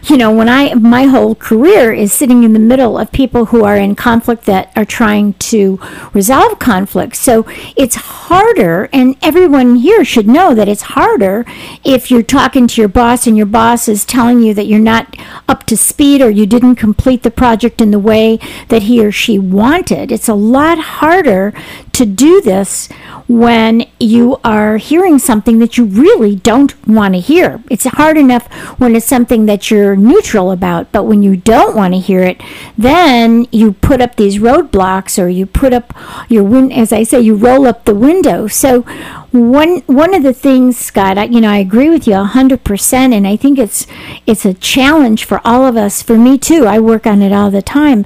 you 0.03 0.17
know, 0.17 0.31
when 0.31 0.49
I 0.49 0.73
my 0.73 1.05
whole 1.05 1.35
career 1.35 1.93
is 1.93 2.11
sitting 2.11 2.43
in 2.43 2.51
the 2.51 2.59
middle 2.59 2.97
of 2.97 3.11
people 3.13 3.45
who 3.45 3.63
are 3.63 3.77
in 3.77 3.95
conflict 3.95 4.43
that 4.45 4.73
are 4.75 4.85
trying 4.85 5.33
to 5.33 5.79
resolve 6.13 6.59
conflict 6.59 7.12
so 7.13 7.45
it's 7.75 7.95
harder, 7.95 8.89
and 8.91 9.15
everyone 9.21 9.77
here 9.77 10.03
should 10.03 10.27
know 10.27 10.53
that 10.53 10.67
it's 10.67 10.81
harder 10.81 11.45
if 11.83 12.09
you're 12.09 12.23
talking 12.23 12.67
to 12.67 12.81
your 12.81 12.87
boss 12.87 13.27
and 13.27 13.37
your 13.37 13.45
boss 13.45 13.87
is 13.87 14.05
telling 14.05 14.41
you 14.41 14.53
that 14.53 14.65
you're 14.65 14.79
not 14.79 15.15
up 15.47 15.65
to 15.65 15.77
speed 15.77 16.21
or 16.21 16.29
you 16.29 16.45
didn't 16.45 16.75
complete 16.75 17.23
the 17.23 17.31
project 17.31 17.81
in 17.81 17.91
the 17.91 17.99
way 17.99 18.39
that 18.69 18.83
he 18.83 19.03
or 19.03 19.11
she 19.11 19.37
wanted. 19.39 20.11
It's 20.11 20.29
a 20.29 20.33
lot 20.33 20.79
harder 20.79 21.53
to 21.93 22.05
do 22.05 22.41
this 22.41 22.87
when 23.27 23.87
you 23.99 24.39
are 24.43 24.77
hearing 24.77 25.19
something 25.19 25.59
that 25.59 25.77
you 25.77 25.85
really 25.85 26.35
don't 26.35 26.75
want 26.87 27.13
to 27.13 27.19
hear. 27.19 27.63
It's 27.69 27.85
hard 27.85 28.17
enough 28.17 28.47
when 28.79 28.95
it's 28.95 29.05
something 29.05 29.45
that 29.45 29.71
you're 29.71 29.95
neutral 29.95 30.51
about, 30.51 30.91
but 30.91 31.03
when 31.03 31.23
you 31.23 31.37
don't 31.37 31.75
want 31.75 31.93
to 31.93 31.99
hear 31.99 32.21
it, 32.21 32.41
then 32.77 33.47
you 33.51 33.73
put 33.73 34.01
up 34.01 34.15
these 34.15 34.39
roadblocks 34.39 35.21
or 35.21 35.29
you 35.29 35.45
put 35.45 35.71
up 35.71 35.93
your 36.29 36.43
win 36.43 36.71
as 36.71 36.91
I 36.91 37.03
say 37.03 37.21
you 37.21 37.35
roll 37.35 37.67
up 37.67 37.85
the 37.85 37.95
window. 37.95 38.47
So 38.47 38.85
one 39.33 39.79
one 39.87 40.13
of 40.13 40.21
the 40.21 40.33
things, 40.33 40.77
Scott, 40.77 41.17
I, 41.17 41.23
you 41.25 41.41
know, 41.41 41.49
I 41.49 41.57
agree 41.57 41.89
with 41.89 42.07
you 42.07 42.15
hundred 42.15 42.63
percent, 42.63 43.13
and 43.13 43.27
I 43.27 43.35
think 43.35 43.57
it's 43.57 43.87
it's 44.27 44.45
a 44.45 44.53
challenge 44.53 45.25
for 45.25 45.41
all 45.43 45.65
of 45.65 45.75
us. 45.75 46.03
For 46.03 46.17
me 46.17 46.37
too, 46.37 46.67
I 46.67 46.79
work 46.79 47.07
on 47.07 47.23
it 47.23 47.33
all 47.33 47.49
the 47.49 47.63
time. 47.63 48.03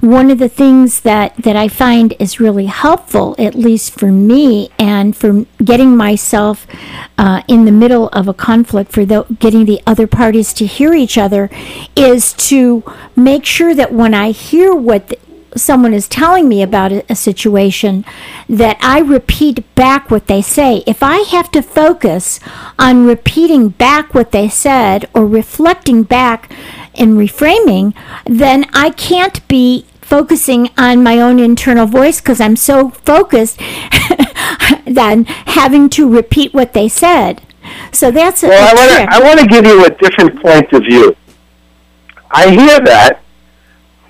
One 0.00 0.30
of 0.30 0.38
the 0.38 0.50
things 0.50 1.00
that 1.00 1.34
that 1.38 1.56
I 1.56 1.68
find 1.68 2.14
is 2.18 2.40
really 2.40 2.66
helpful, 2.66 3.25
at 3.38 3.54
least 3.54 3.98
for 3.98 4.12
me, 4.12 4.70
and 4.78 5.16
for 5.16 5.44
getting 5.64 5.96
myself 5.96 6.66
uh, 7.18 7.42
in 7.48 7.64
the 7.64 7.72
middle 7.72 8.08
of 8.08 8.28
a 8.28 8.34
conflict, 8.34 8.92
for 8.92 9.04
the, 9.04 9.24
getting 9.38 9.64
the 9.64 9.80
other 9.86 10.06
parties 10.06 10.52
to 10.54 10.66
hear 10.66 10.94
each 10.94 11.18
other, 11.18 11.50
is 11.96 12.32
to 12.34 12.84
make 13.14 13.44
sure 13.44 13.74
that 13.74 13.92
when 13.92 14.14
I 14.14 14.30
hear 14.30 14.74
what 14.74 15.08
the, 15.08 15.18
someone 15.56 15.94
is 15.94 16.08
telling 16.08 16.48
me 16.48 16.62
about 16.62 16.92
a, 16.92 17.04
a, 17.10 17.14
situation 17.14 18.04
that 18.48 18.76
I 18.80 18.98
repeat 19.00 19.74
back 19.74 20.10
what 20.10 20.26
they 20.26 20.42
say. 20.42 20.82
If 20.86 21.02
I 21.02 21.18
have 21.18 21.50
to 21.52 21.62
focus 21.62 22.38
on 22.78 23.06
repeating 23.06 23.70
back 23.70 24.14
what 24.14 24.32
they 24.32 24.48
said 24.48 25.08
or 25.14 25.26
reflecting 25.26 26.02
back 26.02 26.50
and 26.94 27.14
reframing, 27.14 27.94
then 28.26 28.66
I 28.72 28.90
can't 28.90 29.46
be 29.48 29.86
focusing 30.06 30.70
on 30.78 31.02
my 31.02 31.20
own 31.20 31.40
internal 31.40 31.86
voice 31.86 32.20
because 32.20 32.40
I'm 32.40 32.56
so 32.56 32.90
focused 32.90 33.58
than 34.86 35.24
having 35.24 35.90
to 35.90 36.08
repeat 36.08 36.54
what 36.54 36.72
they 36.72 36.88
said. 36.88 37.42
So 37.92 38.12
that's 38.12 38.44
a, 38.44 38.48
well, 38.48 39.08
I 39.10 39.20
want 39.20 39.40
to 39.40 39.46
give 39.46 39.66
you 39.66 39.84
a 39.84 39.90
different 39.90 40.40
point 40.40 40.72
of 40.72 40.82
view. 40.82 41.16
I 42.30 42.50
hear 42.50 42.78
that, 42.80 43.22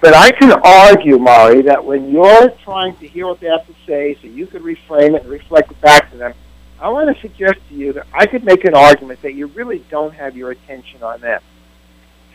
but 0.01 0.15
I 0.15 0.31
can 0.33 0.53
argue, 0.63 1.19
Mari, 1.19 1.63
that 1.63 1.83
when 1.83 2.11
you're 2.11 2.51
trying 2.63 2.95
to 2.97 3.09
hear 3.09 3.27
what 3.27 3.41
they 3.41 3.47
have 3.47 3.67
to 3.67 3.75
say, 3.87 4.19
so 4.21 4.29
you 4.29 4.47
could 4.47 4.63
reframe 4.63 5.15
it 5.15 5.23
and 5.23 5.31
reflect 5.31 5.71
it 5.71 5.81
back 5.81 6.11
to 6.11 6.19
them, 6.19 6.35
I 6.79 6.91
want 6.91 7.15
to 7.15 7.21
suggest 7.23 7.57
to 7.71 7.75
you 7.75 7.95
that 7.95 8.07
I 8.13 8.27
could 8.27 8.45
make 8.45 8.65
an 8.65 8.75
argument 8.75 9.23
that 9.23 9.33
you 9.33 9.47
really 9.47 9.79
don't 9.91 10.13
have 10.13 10.37
your 10.37 10.51
attention 10.51 11.03
on 11.03 11.23
them. 11.23 11.41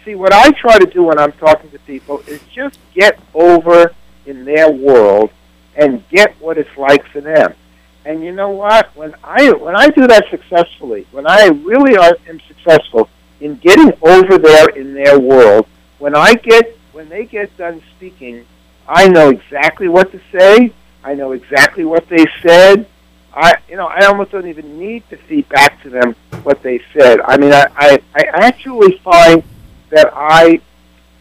See, 0.04 0.16
what 0.16 0.34
I 0.34 0.50
try 0.52 0.80
to 0.80 0.86
do 0.86 1.04
when 1.04 1.20
I'm 1.20 1.32
talking 1.34 1.70
to 1.72 1.80
people 1.80 2.20
is 2.28 2.42
just 2.54 2.80
get 2.94 3.20
over 3.34 3.94
in 4.26 4.46
their 4.46 4.72
world 4.72 5.30
and 5.76 6.08
get 6.10 6.36
what 6.40 6.58
it's 6.58 6.76
like 6.76 7.06
for 7.08 7.22
them. 7.22 7.54
And 8.04 8.24
you 8.24 8.32
know 8.32 8.50
what? 8.50 8.96
When 8.96 9.14
I 9.24 9.52
when 9.52 9.76
I 9.76 9.90
do 9.90 10.08
that 10.08 10.26
successfully, 10.32 11.06
when 11.12 11.28
I 11.28 11.48
really 11.48 11.96
are, 11.98 12.18
am 12.28 12.40
successful 12.48 13.10
in 13.40 13.56
getting 13.58 13.94
over 14.02 14.40
there 14.40 14.70
in 14.70 14.96
their 14.96 15.20
world, 15.20 15.68
when 16.00 16.16
I 16.16 16.34
get 16.34 16.78
when 16.94 17.08
they 17.10 17.26
get 17.26 17.56
done 17.58 17.82
speaking, 17.96 18.46
I 18.88 19.08
know 19.08 19.30
exactly 19.30 19.88
what 19.88 20.12
to 20.12 20.22
say. 20.32 20.74
I 21.04 21.14
know 21.14 21.32
exactly 21.32 21.86
what 21.86 22.10
they 22.10 22.26
said. 22.42 22.88
I, 23.34 23.54
you 23.70 23.78
know, 23.78 23.88
I 23.88 24.06
almost 24.06 24.32
don't 24.32 24.48
even 24.48 24.78
need 24.78 25.08
to 25.10 25.18
feed 25.18 25.48
back 25.50 25.82
to 25.84 25.90
them 25.90 26.16
what 26.44 26.62
they 26.64 26.82
said. 26.94 27.22
I 27.22 27.38
mean, 27.38 27.54
I, 27.54 27.66
I, 27.78 28.00
I 28.14 28.24
actually 28.46 28.98
find 28.98 29.44
that 29.92 30.12
I, 30.14 30.62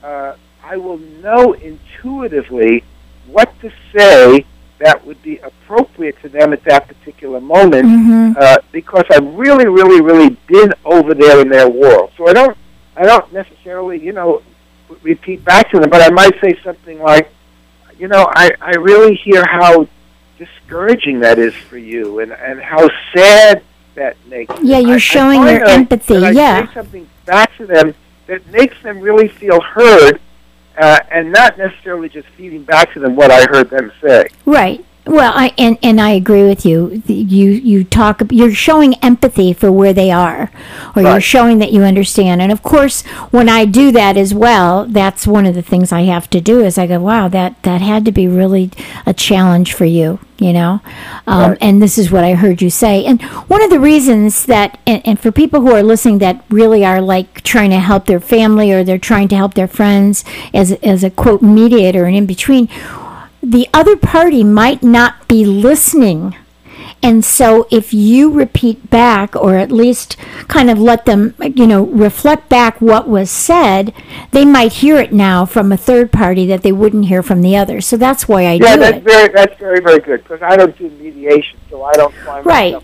uh, 0.02 0.36
I 0.62 0.76
will 0.76 0.98
know 0.98 1.52
intuitively 1.52 2.84
what 3.26 3.52
to 3.60 3.70
say 3.94 4.46
that 4.78 5.04
would 5.06 5.22
be 5.22 5.36
appropriate 5.38 6.20
to 6.22 6.28
them 6.28 6.52
at 6.52 6.64
that 6.64 6.88
particular 6.88 7.40
moment 7.40 7.86
mm-hmm. 7.86 8.32
uh, 8.40 8.56
because 8.72 9.04
I've 9.10 9.34
really, 9.34 9.66
really, 9.66 10.00
really 10.00 10.30
been 10.46 10.72
over 10.84 11.14
there 11.14 11.40
in 11.40 11.48
their 11.50 11.68
world. 11.68 12.12
So 12.16 12.28
I 12.28 12.32
don't, 12.32 12.56
I 12.96 13.04
don't 13.04 13.30
necessarily, 13.32 14.02
you 14.02 14.12
know, 14.12 14.42
repeat 15.02 15.44
back 15.44 15.70
to 15.70 15.78
them, 15.78 15.90
but 15.90 16.00
I 16.00 16.08
might 16.10 16.34
say 16.40 16.58
something 16.64 16.98
like, 17.00 17.30
you 17.98 18.08
know, 18.08 18.26
I, 18.34 18.50
I 18.60 18.70
really 18.76 19.14
hear 19.16 19.44
how 19.44 19.86
discouraging 20.38 21.20
that 21.20 21.38
is 21.38 21.54
for 21.54 21.76
you 21.76 22.20
and, 22.20 22.32
and 22.32 22.60
how 22.60 22.88
sad 23.14 23.62
that 23.94 24.16
makes 24.26 24.54
Yeah, 24.62 24.78
you're 24.78 24.94
I, 24.94 24.98
showing 24.98 25.40
I 25.40 25.52
your 25.52 25.64
empathy, 25.66 26.24
I 26.24 26.30
yeah. 26.30 26.66
say 26.66 26.74
something 26.74 27.08
back 27.26 27.54
to 27.58 27.66
them 27.66 27.94
that 28.30 28.46
makes 28.52 28.80
them 28.82 29.00
really 29.00 29.26
feel 29.26 29.60
heard 29.60 30.20
uh, 30.78 31.00
and 31.10 31.32
not 31.32 31.58
necessarily 31.58 32.08
just 32.08 32.28
feeding 32.28 32.62
back 32.62 32.92
to 32.92 33.00
them 33.00 33.16
what 33.16 33.32
I 33.32 33.44
heard 33.50 33.68
them 33.70 33.90
say. 34.00 34.28
Right. 34.46 34.84
Well, 35.06 35.32
I 35.34 35.54
and, 35.56 35.78
and 35.82 36.00
I 36.00 36.10
agree 36.10 36.42
with 36.42 36.66
you. 36.66 37.02
You 37.06 37.50
you 37.50 37.84
talk. 37.84 38.22
You're 38.30 38.52
showing 38.52 38.94
empathy 38.96 39.54
for 39.54 39.72
where 39.72 39.94
they 39.94 40.10
are, 40.10 40.50
or 40.94 41.02
right. 41.02 41.12
you're 41.12 41.20
showing 41.22 41.58
that 41.58 41.72
you 41.72 41.82
understand. 41.82 42.42
And 42.42 42.52
of 42.52 42.62
course, 42.62 43.02
when 43.30 43.48
I 43.48 43.64
do 43.64 43.90
that 43.92 44.18
as 44.18 44.34
well, 44.34 44.84
that's 44.84 45.26
one 45.26 45.46
of 45.46 45.54
the 45.54 45.62
things 45.62 45.90
I 45.90 46.02
have 46.02 46.28
to 46.30 46.40
do. 46.40 46.60
Is 46.60 46.76
I 46.76 46.86
go, 46.86 47.00
wow, 47.00 47.28
that 47.28 47.62
that 47.62 47.80
had 47.80 48.04
to 48.04 48.12
be 48.12 48.28
really 48.28 48.70
a 49.06 49.14
challenge 49.14 49.72
for 49.72 49.86
you, 49.86 50.18
you 50.38 50.52
know. 50.52 50.82
Um, 51.26 51.52
right. 51.52 51.58
And 51.62 51.82
this 51.82 51.96
is 51.96 52.10
what 52.10 52.22
I 52.22 52.34
heard 52.34 52.60
you 52.60 52.68
say. 52.68 53.06
And 53.06 53.22
one 53.22 53.62
of 53.62 53.70
the 53.70 53.80
reasons 53.80 54.44
that, 54.46 54.78
and, 54.86 55.04
and 55.06 55.18
for 55.18 55.32
people 55.32 55.62
who 55.62 55.72
are 55.74 55.82
listening 55.82 56.18
that 56.18 56.44
really 56.50 56.84
are 56.84 57.00
like 57.00 57.40
trying 57.40 57.70
to 57.70 57.80
help 57.80 58.04
their 58.04 58.20
family 58.20 58.70
or 58.70 58.84
they're 58.84 58.98
trying 58.98 59.28
to 59.28 59.36
help 59.36 59.54
their 59.54 59.68
friends 59.68 60.24
as 60.52 60.72
as 60.82 61.02
a 61.02 61.10
quote 61.10 61.40
mediator 61.40 62.04
and 62.04 62.14
in 62.14 62.26
between 62.26 62.68
the 63.50 63.68
other 63.74 63.96
party 63.96 64.44
might 64.44 64.82
not 64.82 65.26
be 65.26 65.44
listening. 65.44 66.36
And 67.02 67.24
so, 67.24 67.66
if 67.70 67.92
you 67.92 68.30
repeat 68.30 68.90
back, 68.90 69.34
or 69.34 69.56
at 69.56 69.72
least 69.72 70.16
kind 70.48 70.70
of 70.70 70.78
let 70.78 71.04
them, 71.04 71.34
you 71.40 71.66
know, 71.66 71.84
reflect 71.86 72.48
back 72.48 72.80
what 72.80 73.08
was 73.08 73.30
said, 73.30 73.92
they 74.32 74.44
might 74.44 74.74
hear 74.74 74.96
it 74.96 75.12
now 75.12 75.46
from 75.46 75.72
a 75.72 75.76
third 75.76 76.12
party 76.12 76.46
that 76.46 76.62
they 76.62 76.72
wouldn't 76.72 77.06
hear 77.06 77.22
from 77.22 77.42
the 77.42 77.56
other. 77.56 77.80
So 77.80 77.96
that's 77.96 78.28
why 78.28 78.46
I 78.46 78.58
do 78.58 78.64
yeah, 78.64 78.76
do 78.76 78.80
that's 78.82 78.96
it. 78.98 79.02
Very, 79.02 79.28
that's 79.32 79.58
very, 79.58 79.80
very 79.80 79.98
good 79.98 80.22
because 80.22 80.42
I 80.42 80.56
don't 80.56 80.76
do 80.76 80.90
mediation, 80.90 81.58
so 81.70 81.82
I 81.82 81.92
don't 81.94 82.14
find 82.16 82.44
right, 82.44 82.76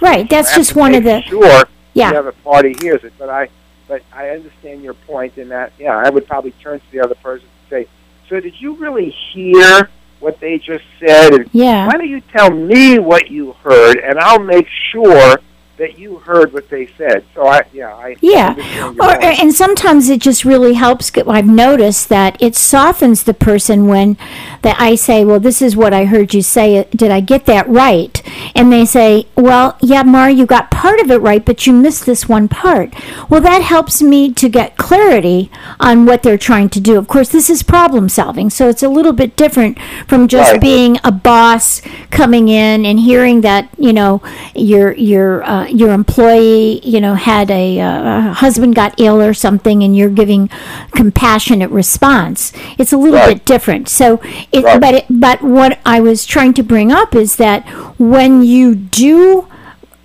right. 0.00 0.30
That's 0.30 0.54
just 0.54 0.74
one 0.76 0.94
of 0.94 1.04
the 1.04 1.22
sure. 1.22 1.64
Yeah, 1.94 2.12
the 2.12 2.18
other 2.20 2.32
party 2.32 2.74
hears 2.80 3.04
it, 3.04 3.12
but 3.18 3.28
I, 3.28 3.48
but 3.88 4.02
I 4.12 4.30
understand 4.30 4.82
your 4.82 4.94
point 4.94 5.36
in 5.36 5.48
that. 5.48 5.72
Yeah, 5.78 5.96
I 5.96 6.10
would 6.10 6.26
probably 6.26 6.52
turn 6.52 6.78
to 6.80 6.92
the 6.92 7.00
other 7.00 7.16
person 7.16 7.46
and 7.46 7.70
say, 7.70 7.90
"So 8.28 8.40
did 8.40 8.60
you 8.60 8.74
really 8.76 9.10
hear?" 9.10 9.90
What 10.24 10.40
they 10.40 10.58
just 10.58 10.84
said. 10.98 11.34
And 11.34 11.50
yeah. 11.52 11.86
Why 11.86 11.92
don't 11.92 12.08
you 12.08 12.20
tell 12.20 12.50
me 12.50 12.98
what 12.98 13.30
you 13.30 13.52
heard, 13.62 13.98
and 13.98 14.18
I'll 14.18 14.42
make 14.42 14.66
sure 14.90 15.36
that 15.76 15.98
you 15.98 16.18
heard 16.18 16.52
what 16.52 16.68
they 16.68 16.86
said. 16.96 17.24
So 17.34 17.46
I, 17.46 17.62
yeah, 17.72 17.94
I 17.94 18.16
Yeah, 18.20 18.52
or, 19.00 19.18
point. 19.18 19.24
and 19.42 19.52
sometimes 19.54 20.08
it 20.08 20.20
just 20.20 20.44
really 20.44 20.74
helps. 20.74 21.10
I've 21.26 21.46
noticed 21.46 22.08
that 22.10 22.40
it 22.40 22.54
softens 22.54 23.24
the 23.24 23.34
person 23.34 23.88
when 23.88 24.16
that 24.62 24.76
I 24.80 24.94
say, 24.94 25.24
"Well, 25.24 25.40
this 25.40 25.60
is 25.60 25.76
what 25.76 25.92
I 25.92 26.04
heard 26.04 26.32
you 26.34 26.42
say. 26.42 26.86
Did 26.94 27.10
I 27.10 27.20
get 27.20 27.46
that 27.46 27.68
right?" 27.68 28.22
And 28.54 28.72
they 28.72 28.84
say, 28.84 29.26
"Well, 29.36 29.76
yeah, 29.80 30.02
Mar, 30.04 30.30
you 30.30 30.46
got 30.46 30.70
part 30.70 31.00
of 31.00 31.10
it 31.10 31.18
right, 31.18 31.44
but 31.44 31.66
you 31.66 31.72
missed 31.72 32.06
this 32.06 32.28
one 32.28 32.48
part." 32.48 32.94
Well, 33.28 33.40
that 33.40 33.62
helps 33.62 34.00
me 34.02 34.32
to 34.34 34.48
get 34.48 34.76
clarity 34.76 35.50
on 35.80 36.06
what 36.06 36.22
they're 36.22 36.38
trying 36.38 36.68
to 36.70 36.80
do. 36.80 36.96
Of 36.98 37.08
course, 37.08 37.28
this 37.30 37.50
is 37.50 37.62
problem 37.62 38.08
solving, 38.08 38.48
so 38.50 38.68
it's 38.68 38.82
a 38.82 38.88
little 38.88 39.12
bit 39.12 39.36
different 39.36 39.78
from 40.06 40.28
just 40.28 40.52
Right. 40.52 40.60
being 40.60 40.98
a 41.02 41.10
boss 41.12 41.80
coming 42.10 42.48
in 42.48 42.84
and 42.86 43.00
hearing 43.00 43.40
that 43.40 43.68
you 43.78 43.92
know 43.92 44.22
your 44.54 44.92
your 44.92 45.42
uh, 45.44 45.63
your 45.68 45.92
employee 45.92 46.80
you 46.84 47.00
know 47.00 47.14
had 47.14 47.50
a, 47.50 47.80
uh, 47.80 48.18
a 48.30 48.32
husband 48.34 48.74
got 48.74 48.94
ill 49.00 49.20
or 49.20 49.34
something 49.34 49.82
and 49.82 49.96
you're 49.96 50.10
giving 50.10 50.48
compassionate 50.92 51.70
response 51.70 52.52
it's 52.78 52.92
a 52.92 52.96
little 52.96 53.18
Right. 53.18 53.34
bit 53.36 53.44
different 53.44 53.88
so 53.88 54.20
it 54.52 54.64
Right. 54.64 54.80
but 54.80 54.94
it, 54.94 55.04
but 55.10 55.42
what 55.42 55.78
i 55.84 56.00
was 56.00 56.24
trying 56.26 56.54
to 56.54 56.62
bring 56.62 56.90
up 56.92 57.14
is 57.14 57.36
that 57.36 57.64
when 57.98 58.42
you 58.42 58.74
do 58.74 59.46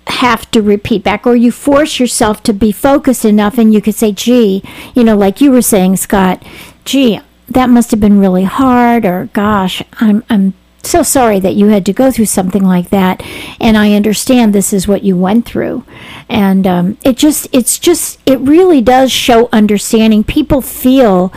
have 0.06 0.50
to 0.50 0.60
repeat 0.60 1.04
back 1.04 1.26
or 1.26 1.36
you 1.36 1.52
force 1.52 2.00
yourself 2.00 2.42
to 2.42 2.52
be 2.52 2.72
focused 2.72 3.24
enough 3.24 3.58
and 3.58 3.72
you 3.72 3.80
could 3.80 3.94
say 3.94 4.12
gee 4.12 4.62
you 4.94 5.04
know 5.04 5.16
like 5.16 5.40
you 5.40 5.50
were 5.52 5.62
saying 5.62 5.96
scott 5.96 6.42
gee 6.84 7.20
that 7.48 7.68
must 7.70 7.90
have 7.90 8.00
been 8.00 8.18
really 8.18 8.44
hard 8.44 9.04
or 9.04 9.28
gosh 9.32 9.82
i'm 10.00 10.24
i'm 10.28 10.54
so 10.82 11.02
sorry 11.02 11.40
that 11.40 11.54
you 11.54 11.66
had 11.66 11.84
to 11.86 11.92
go 11.92 12.10
through 12.10 12.26
something 12.26 12.64
like 12.64 12.90
that 12.90 13.22
and 13.60 13.76
i 13.76 13.92
understand 13.92 14.52
this 14.52 14.72
is 14.72 14.88
what 14.88 15.02
you 15.02 15.16
went 15.16 15.46
through. 15.46 15.84
And 16.28 16.66
um, 16.66 16.98
it 17.04 17.16
just 17.16 17.48
it's 17.52 17.78
just 17.78 18.20
it 18.26 18.38
really 18.40 18.80
does 18.80 19.10
show 19.10 19.48
understanding. 19.52 20.24
People 20.24 20.60
feel 20.60 21.32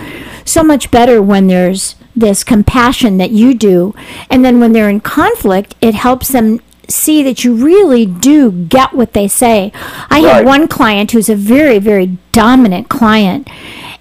so 0.46 0.64
much 0.64 0.92
better 0.92 1.22
when 1.22 1.48
there's 1.48 1.96
this 2.16 2.44
compassion 2.44 3.18
that 3.18 3.32
you 3.32 3.56
do 3.56 3.96
and 4.30 4.46
then 4.46 4.60
when 4.60 4.72
they're 4.72 4.90
in 4.90 5.00
conflict 5.00 5.74
it 5.82 5.96
helps 5.96 6.28
them 6.28 6.60
see 6.88 7.24
that 7.24 7.44
you 7.44 7.56
really 7.56 8.06
do 8.06 8.52
get 8.52 8.94
what 8.94 9.14
they 9.14 9.28
say. 9.28 9.72
I 10.12 10.20
have 10.20 10.46
one 10.46 10.68
client 10.68 11.12
who's 11.12 11.30
a 11.30 11.36
very 11.36 11.80
very 11.80 12.18
dominant 12.32 12.90
client 12.90 13.50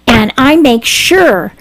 and 0.05 0.33
i 0.37 0.55
make 0.55 0.85
sure 0.85 1.53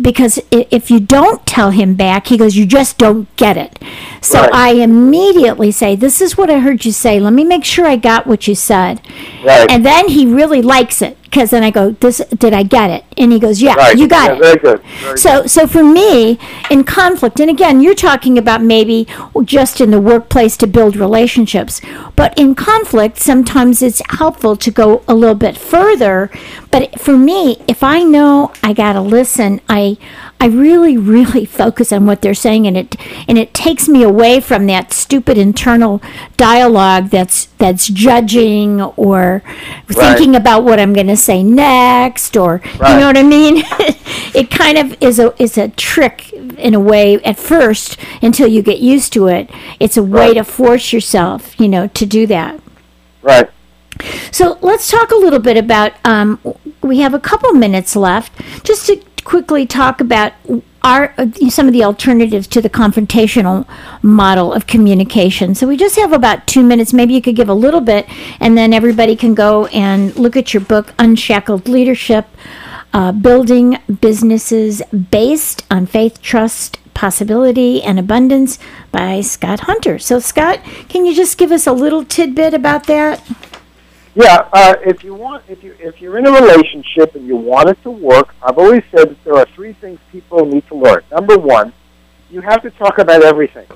because 0.00 0.40
if 0.50 0.90
you 0.90 1.00
don't 1.00 1.44
tell 1.46 1.70
him 1.70 1.94
back, 1.94 2.28
he 2.28 2.36
goes, 2.36 2.56
"You 2.56 2.64
just 2.66 2.96
don't 2.98 3.34
get 3.36 3.56
it." 3.56 3.78
So 4.20 4.40
Right. 4.40 4.54
I 4.54 4.70
immediately 4.74 5.70
say, 5.70 5.94
"This 5.94 6.20
is 6.20 6.38
what 6.38 6.50
I 6.50 6.60
heard 6.60 6.84
you 6.84 6.92
say. 6.92 7.20
Let 7.20 7.32
me 7.34 7.44
make 7.44 7.64
sure 7.64 7.86
I 7.86 7.96
got 7.96 8.26
what 8.26 8.48
you 8.48 8.54
said." 8.54 9.00
Right. 9.44 9.70
And 9.70 9.84
then 9.84 10.08
he 10.08 10.24
really 10.24 10.62
likes 10.62 11.02
it 11.02 11.17
because 11.30 11.50
then 11.50 11.62
I 11.62 11.70
go, 11.70 11.90
"This 11.90 12.18
did 12.36 12.52
I 12.52 12.62
get 12.62 12.90
it?" 12.90 13.04
And 13.16 13.32
he 13.32 13.38
goes, 13.38 13.60
"Yeah, 13.60 13.74
right. 13.74 13.96
you 13.96 14.08
got 14.08 14.30
yeah, 14.30 14.36
it." 14.36 14.42
Very 14.42 14.56
good. 14.56 14.82
Very 15.00 15.18
So, 15.18 15.46
so 15.46 15.66
for 15.66 15.84
me, 15.84 16.38
in 16.70 16.84
conflict, 16.84 17.40
and 17.40 17.50
again, 17.50 17.80
you're 17.80 17.94
talking 17.94 18.38
about 18.38 18.62
maybe 18.62 19.06
just 19.44 19.80
in 19.80 19.90
the 19.90 20.00
workplace 20.00 20.56
to 20.58 20.66
build 20.66 20.96
relationships, 20.96 21.80
but 22.16 22.38
in 22.38 22.54
conflict, 22.54 23.18
sometimes 23.18 23.82
it's 23.82 24.02
helpful 24.08 24.56
to 24.56 24.70
go 24.70 25.02
a 25.06 25.14
little 25.14 25.34
bit 25.34 25.56
further. 25.56 26.30
But 26.70 27.00
for 27.00 27.16
me, 27.16 27.62
if 27.68 27.82
I 27.82 28.02
know 28.02 28.52
I 28.62 28.72
gotta 28.72 29.00
listen, 29.00 29.60
I, 29.68 29.96
I 30.40 30.46
really, 30.46 30.96
really 30.96 31.44
focus 31.44 31.90
on 31.92 32.06
what 32.06 32.22
they're 32.22 32.32
saying, 32.32 32.66
and 32.68 32.76
it, 32.76 32.94
and 33.26 33.36
it 33.36 33.52
takes 33.52 33.88
me 33.88 34.04
away 34.04 34.38
from 34.40 34.66
that 34.66 34.92
stupid 34.92 35.36
internal 35.36 36.00
dialogue 36.36 37.10
that's 37.10 37.46
that's 37.58 37.88
judging 37.88 38.80
or 38.80 39.42
thinking 39.88 40.36
about 40.36 40.62
what 40.62 40.78
I'm 40.78 40.92
going 40.92 41.08
to 41.08 41.16
say 41.16 41.42
next, 41.42 42.36
or 42.36 42.60
you 42.74 42.78
know 42.78 43.06
what 43.08 43.16
I 43.16 43.24
mean? 43.24 43.64
it 44.32 44.48
kind 44.50 44.78
of 44.78 44.96
is 45.02 45.18
a 45.18 45.34
is 45.42 45.58
a 45.58 45.70
trick 45.70 46.32
in 46.32 46.72
a 46.72 46.80
way 46.80 47.16
at 47.24 47.36
first 47.36 47.96
until 48.22 48.46
you 48.46 48.62
get 48.62 48.78
used 48.78 49.12
to 49.14 49.26
it. 49.26 49.50
It's 49.80 49.96
a 49.96 50.02
way 50.04 50.28
Right. 50.28 50.34
to 50.34 50.44
force 50.44 50.92
yourself, 50.92 51.58
you 51.58 51.68
know, 51.68 51.88
to 51.88 52.06
do 52.06 52.26
that. 52.28 52.60
Right. 53.22 53.50
So 54.30 54.58
let's 54.60 54.88
talk 54.90 55.10
a 55.10 55.16
little 55.16 55.40
bit 55.40 55.56
about. 55.56 55.92
Um, 56.04 56.38
we 56.82 57.00
have 57.00 57.12
a 57.14 57.18
couple 57.18 57.52
minutes 57.54 57.96
left, 57.96 58.32
just 58.64 58.86
to 58.86 59.02
quickly 59.28 59.66
talk 59.66 60.00
about 60.00 60.32
our 60.82 61.12
uh, 61.18 61.26
some 61.50 61.66
of 61.66 61.74
the 61.74 61.84
alternatives 61.84 62.46
to 62.46 62.62
the 62.62 62.70
confrontational 62.70 63.68
model 64.00 64.54
of 64.54 64.66
communication. 64.66 65.54
So 65.54 65.68
we 65.68 65.76
just 65.76 65.96
have 65.96 66.14
about 66.14 66.46
two 66.46 66.64
minutes. 66.64 66.94
Maybe 66.94 67.12
you 67.12 67.20
could 67.20 67.36
give 67.36 67.50
a 67.50 67.54
little 67.54 67.82
bit, 67.82 68.06
and 68.40 68.56
then 68.56 68.72
everybody 68.72 69.16
can 69.16 69.34
go 69.34 69.66
and 69.66 70.16
look 70.16 70.34
at 70.34 70.54
your 70.54 70.62
book, 70.62 70.94
Unshackled 70.98 71.68
Leadership. 71.68 72.26
Uh, 72.94 73.12
building 73.12 73.76
businesses 74.00 74.80
based 75.10 75.62
on 75.70 75.84
faith, 75.84 76.22
trust, 76.22 76.78
possibility, 76.94 77.82
and 77.82 77.98
abundance 77.98 78.58
by 78.90 79.20
Scott 79.20 79.60
Hunter. 79.60 79.98
So, 79.98 80.20
Scott, 80.20 80.60
can 80.88 81.04
you 81.04 81.14
just 81.14 81.36
give 81.36 81.52
us 81.52 81.66
a 81.66 81.72
little 81.72 82.02
tidbit 82.02 82.54
about 82.54 82.86
that? 82.86 83.22
Yeah, 84.18 84.48
uh, 84.52 84.74
if 84.84 85.04
you 85.04 85.14
want, 85.14 85.44
if 85.46 85.62
you 85.62 85.76
if 85.78 86.00
you're 86.00 86.18
in 86.18 86.26
a 86.26 86.32
relationship 86.32 87.14
and 87.14 87.24
you 87.24 87.36
want 87.36 87.68
it 87.68 87.80
to 87.84 87.90
work, 87.92 88.34
I've 88.42 88.58
always 88.58 88.82
said 88.90 89.10
that 89.10 89.22
there 89.22 89.36
are 89.36 89.46
three 89.54 89.74
things 89.74 90.00
people 90.10 90.44
need 90.44 90.66
to 90.66 90.74
learn. 90.74 91.04
Number 91.12 91.38
one, 91.38 91.72
you 92.28 92.40
have 92.40 92.60
to 92.62 92.70
talk 92.72 92.98
about 92.98 93.22
everything. 93.22 93.68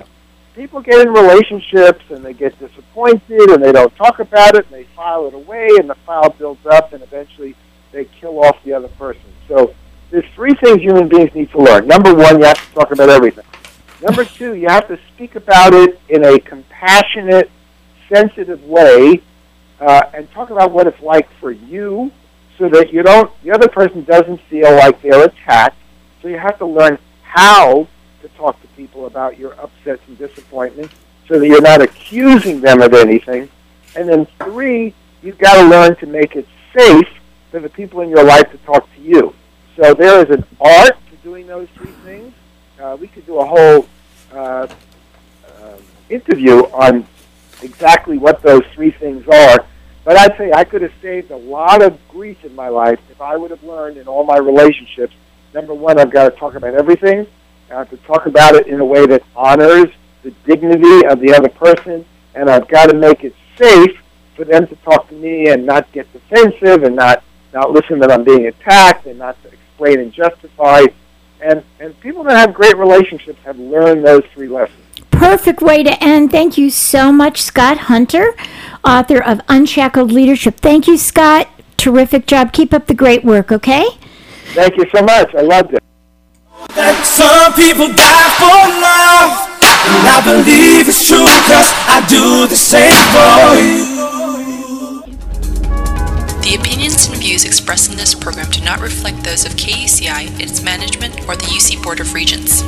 People 0.53 0.81
get 0.81 0.99
in 0.99 1.13
relationships 1.13 2.03
and 2.09 2.25
they 2.25 2.33
get 2.33 2.59
disappointed 2.59 3.51
and 3.51 3.63
they 3.63 3.71
don't 3.71 3.95
talk 3.95 4.19
about 4.19 4.55
it 4.55 4.65
and 4.65 4.73
they 4.73 4.83
file 4.83 5.27
it 5.27 5.33
away 5.33 5.69
and 5.79 5.89
the 5.89 5.95
file 6.05 6.31
builds 6.31 6.65
up 6.65 6.91
and 6.91 7.01
eventually 7.01 7.55
they 7.93 8.03
kill 8.03 8.43
off 8.43 8.61
the 8.65 8.73
other 8.73 8.89
person. 8.89 9.23
So 9.47 9.73
there's 10.11 10.29
three 10.35 10.55
things 10.55 10.81
human 10.81 11.07
beings 11.07 11.33
need 11.33 11.51
to 11.51 11.59
learn. 11.59 11.87
Number 11.87 12.13
one, 12.13 12.37
you 12.39 12.43
have 12.43 12.57
to 12.57 12.73
talk 12.73 12.91
about 12.91 13.07
everything. 13.07 13.45
Number 14.01 14.25
two, 14.25 14.55
you 14.55 14.67
have 14.67 14.89
to 14.89 14.99
speak 15.15 15.35
about 15.35 15.73
it 15.73 16.01
in 16.09 16.25
a 16.25 16.37
compassionate, 16.37 17.49
sensitive 18.09 18.61
way 18.65 19.23
uh, 19.79 20.03
and 20.13 20.29
talk 20.31 20.49
about 20.49 20.71
what 20.71 20.87
it's 20.87 21.01
like 21.01 21.29
for 21.39 21.51
you 21.51 22.11
so 22.57 22.69
that 22.69 22.93
you 22.93 23.03
don't 23.03 23.31
the 23.43 23.51
other 23.51 23.67
person 23.67 24.03
doesn't 24.03 24.39
feel 24.49 24.71
like 24.75 25.01
they're 25.01 25.25
attacked. 25.25 25.77
So 26.21 26.27
you 26.27 26.37
have 26.37 26.57
to 26.59 26.65
learn 26.65 26.97
how 27.23 27.87
to 28.21 28.27
talk 28.29 28.61
to 28.61 28.67
people 28.69 29.05
about 29.05 29.37
your 29.37 29.59
upsets 29.59 30.01
and 30.07 30.17
disappointments 30.17 30.93
so 31.27 31.39
that 31.39 31.47
you're 31.47 31.61
not 31.61 31.81
accusing 31.81 32.61
them 32.61 32.81
of 32.81 32.93
anything. 32.93 33.49
And 33.95 34.07
then 34.07 34.27
three 34.39 34.93
you've 35.21 35.37
got 35.37 35.61
to 35.61 35.67
learn 35.67 35.95
to 35.97 36.05
make 36.05 36.35
it 36.35 36.47
safe 36.75 37.07
for 37.51 37.59
the 37.59 37.69
people 37.69 38.01
in 38.01 38.09
your 38.09 38.23
life 38.23 38.51
to 38.51 38.57
talk 38.59 38.87
to 38.95 39.01
you. 39.01 39.33
So 39.75 39.93
there 39.93 40.23
is 40.23 40.29
an 40.29 40.45
art 40.59 40.97
to 41.09 41.15
doing 41.23 41.47
those 41.47 41.67
three 41.75 41.91
things. 42.03 42.33
Uh, 42.79 42.97
we 42.99 43.07
could 43.07 43.25
do 43.25 43.39
a 43.39 43.45
whole 43.45 43.87
uh, 44.31 44.67
uh, 45.47 45.77
interview 46.09 46.59
on 46.73 47.07
exactly 47.63 48.17
what 48.17 48.41
those 48.41 48.63
three 48.73 48.91
things 48.91 49.27
are. 49.27 49.65
But 50.03 50.17
I'd 50.17 50.37
say 50.37 50.51
I 50.51 50.63
could 50.63 50.81
have 50.81 50.93
saved 51.01 51.31
a 51.31 51.37
lot 51.37 51.81
of 51.81 51.97
grief 52.09 52.43
in 52.43 52.53
my 52.55 52.67
life 52.67 52.99
if 53.09 53.21
I 53.21 53.37
would 53.37 53.51
have 53.51 53.63
learned 53.63 53.97
in 53.97 54.07
all 54.07 54.25
my 54.25 54.37
relationships. 54.37 55.13
Number 55.53 55.73
one, 55.73 55.99
I've 55.99 56.11
got 56.11 56.29
to 56.29 56.37
talk 56.37 56.55
about 56.55 56.73
everything. 56.73 57.25
I 57.71 57.75
have 57.75 57.89
to 57.89 57.97
talk 57.97 58.25
about 58.25 58.55
it 58.55 58.67
in 58.67 58.79
a 58.79 58.85
way 58.85 59.05
that 59.07 59.23
honors 59.35 59.87
the 60.21 60.31
dignity 60.45 61.05
of 61.07 61.19
the 61.19 61.33
other 61.33 61.49
person, 61.49 62.05
and 62.35 62.49
I've 62.49 62.67
got 62.67 62.89
to 62.89 62.95
make 62.95 63.23
it 63.23 63.35
safe 63.57 63.97
for 64.35 64.45
them 64.45 64.67
to 64.67 64.75
talk 64.77 65.07
to 65.09 65.15
me 65.15 65.49
and 65.49 65.65
not 65.65 65.91
get 65.91 66.11
defensive 66.11 66.83
and 66.83 66.95
not 66.95 67.23
not 67.53 67.69
listen 67.71 67.99
that 67.99 68.11
I'm 68.11 68.23
being 68.23 68.47
attacked 68.47 69.05
and 69.05 69.19
not 69.19 69.41
to 69.43 69.49
explain 69.49 69.99
and 69.99 70.11
justify. 70.11 70.85
And 71.41 71.63
and 71.79 71.99
people 71.99 72.23
that 72.23 72.37
have 72.37 72.53
great 72.53 72.77
relationships 72.77 73.39
have 73.45 73.59
learned 73.59 74.05
those 74.05 74.23
three 74.33 74.47
lessons. 74.47 74.82
Perfect 75.13 75.61
way 75.61 75.83
to 75.83 76.03
end. 76.03 76.31
Thank 76.31 76.57
you 76.57 76.69
so 76.69 77.11
much, 77.11 77.41
Scott 77.41 77.77
Hunter, 77.77 78.35
author 78.83 79.23
of 79.23 79.39
Unshackled 79.47 80.11
Leadership. 80.11 80.57
Thank 80.59 80.87
you, 80.87 80.97
Scott. 80.97 81.47
Terrific 81.77 82.25
job. 82.25 82.51
Keep 82.53 82.73
up 82.73 82.87
the 82.87 82.93
great 82.93 83.23
work, 83.23 83.51
okay? 83.51 83.85
Thank 84.53 84.77
you 84.77 84.85
so 84.93 85.01
much. 85.01 85.33
I 85.35 85.41
loved 85.41 85.73
it. 85.73 85.83
that 86.75 87.05
some 87.05 87.53
people 87.53 87.87
die 87.87 88.29
for 88.39 88.59
love. 88.81 89.49
And 89.63 90.07
I 90.07 90.19
believe 90.23 90.87
it's 90.87 91.07
true, 91.07 91.25
cause 91.47 91.71
I 91.87 91.99
do 92.07 92.47
the 92.47 92.55
same 92.55 92.91
for 93.11 93.55
you. 93.59 93.93
The 96.41 96.55
opinions 96.59 97.07
and 97.07 97.17
views 97.17 97.45
expressed 97.45 97.91
in 97.91 97.97
this 97.97 98.13
program 98.13 98.49
do 98.51 98.61
not 98.63 98.79
reflect 98.81 99.23
those 99.23 99.45
of 99.45 99.53
KUCI, 99.53 100.39
its 100.39 100.61
management, 100.61 101.21
or 101.27 101.35
the 101.35 101.45
UC 101.45 101.81
Board 101.83 101.99
of 101.99 102.13
Regents. 102.13 102.63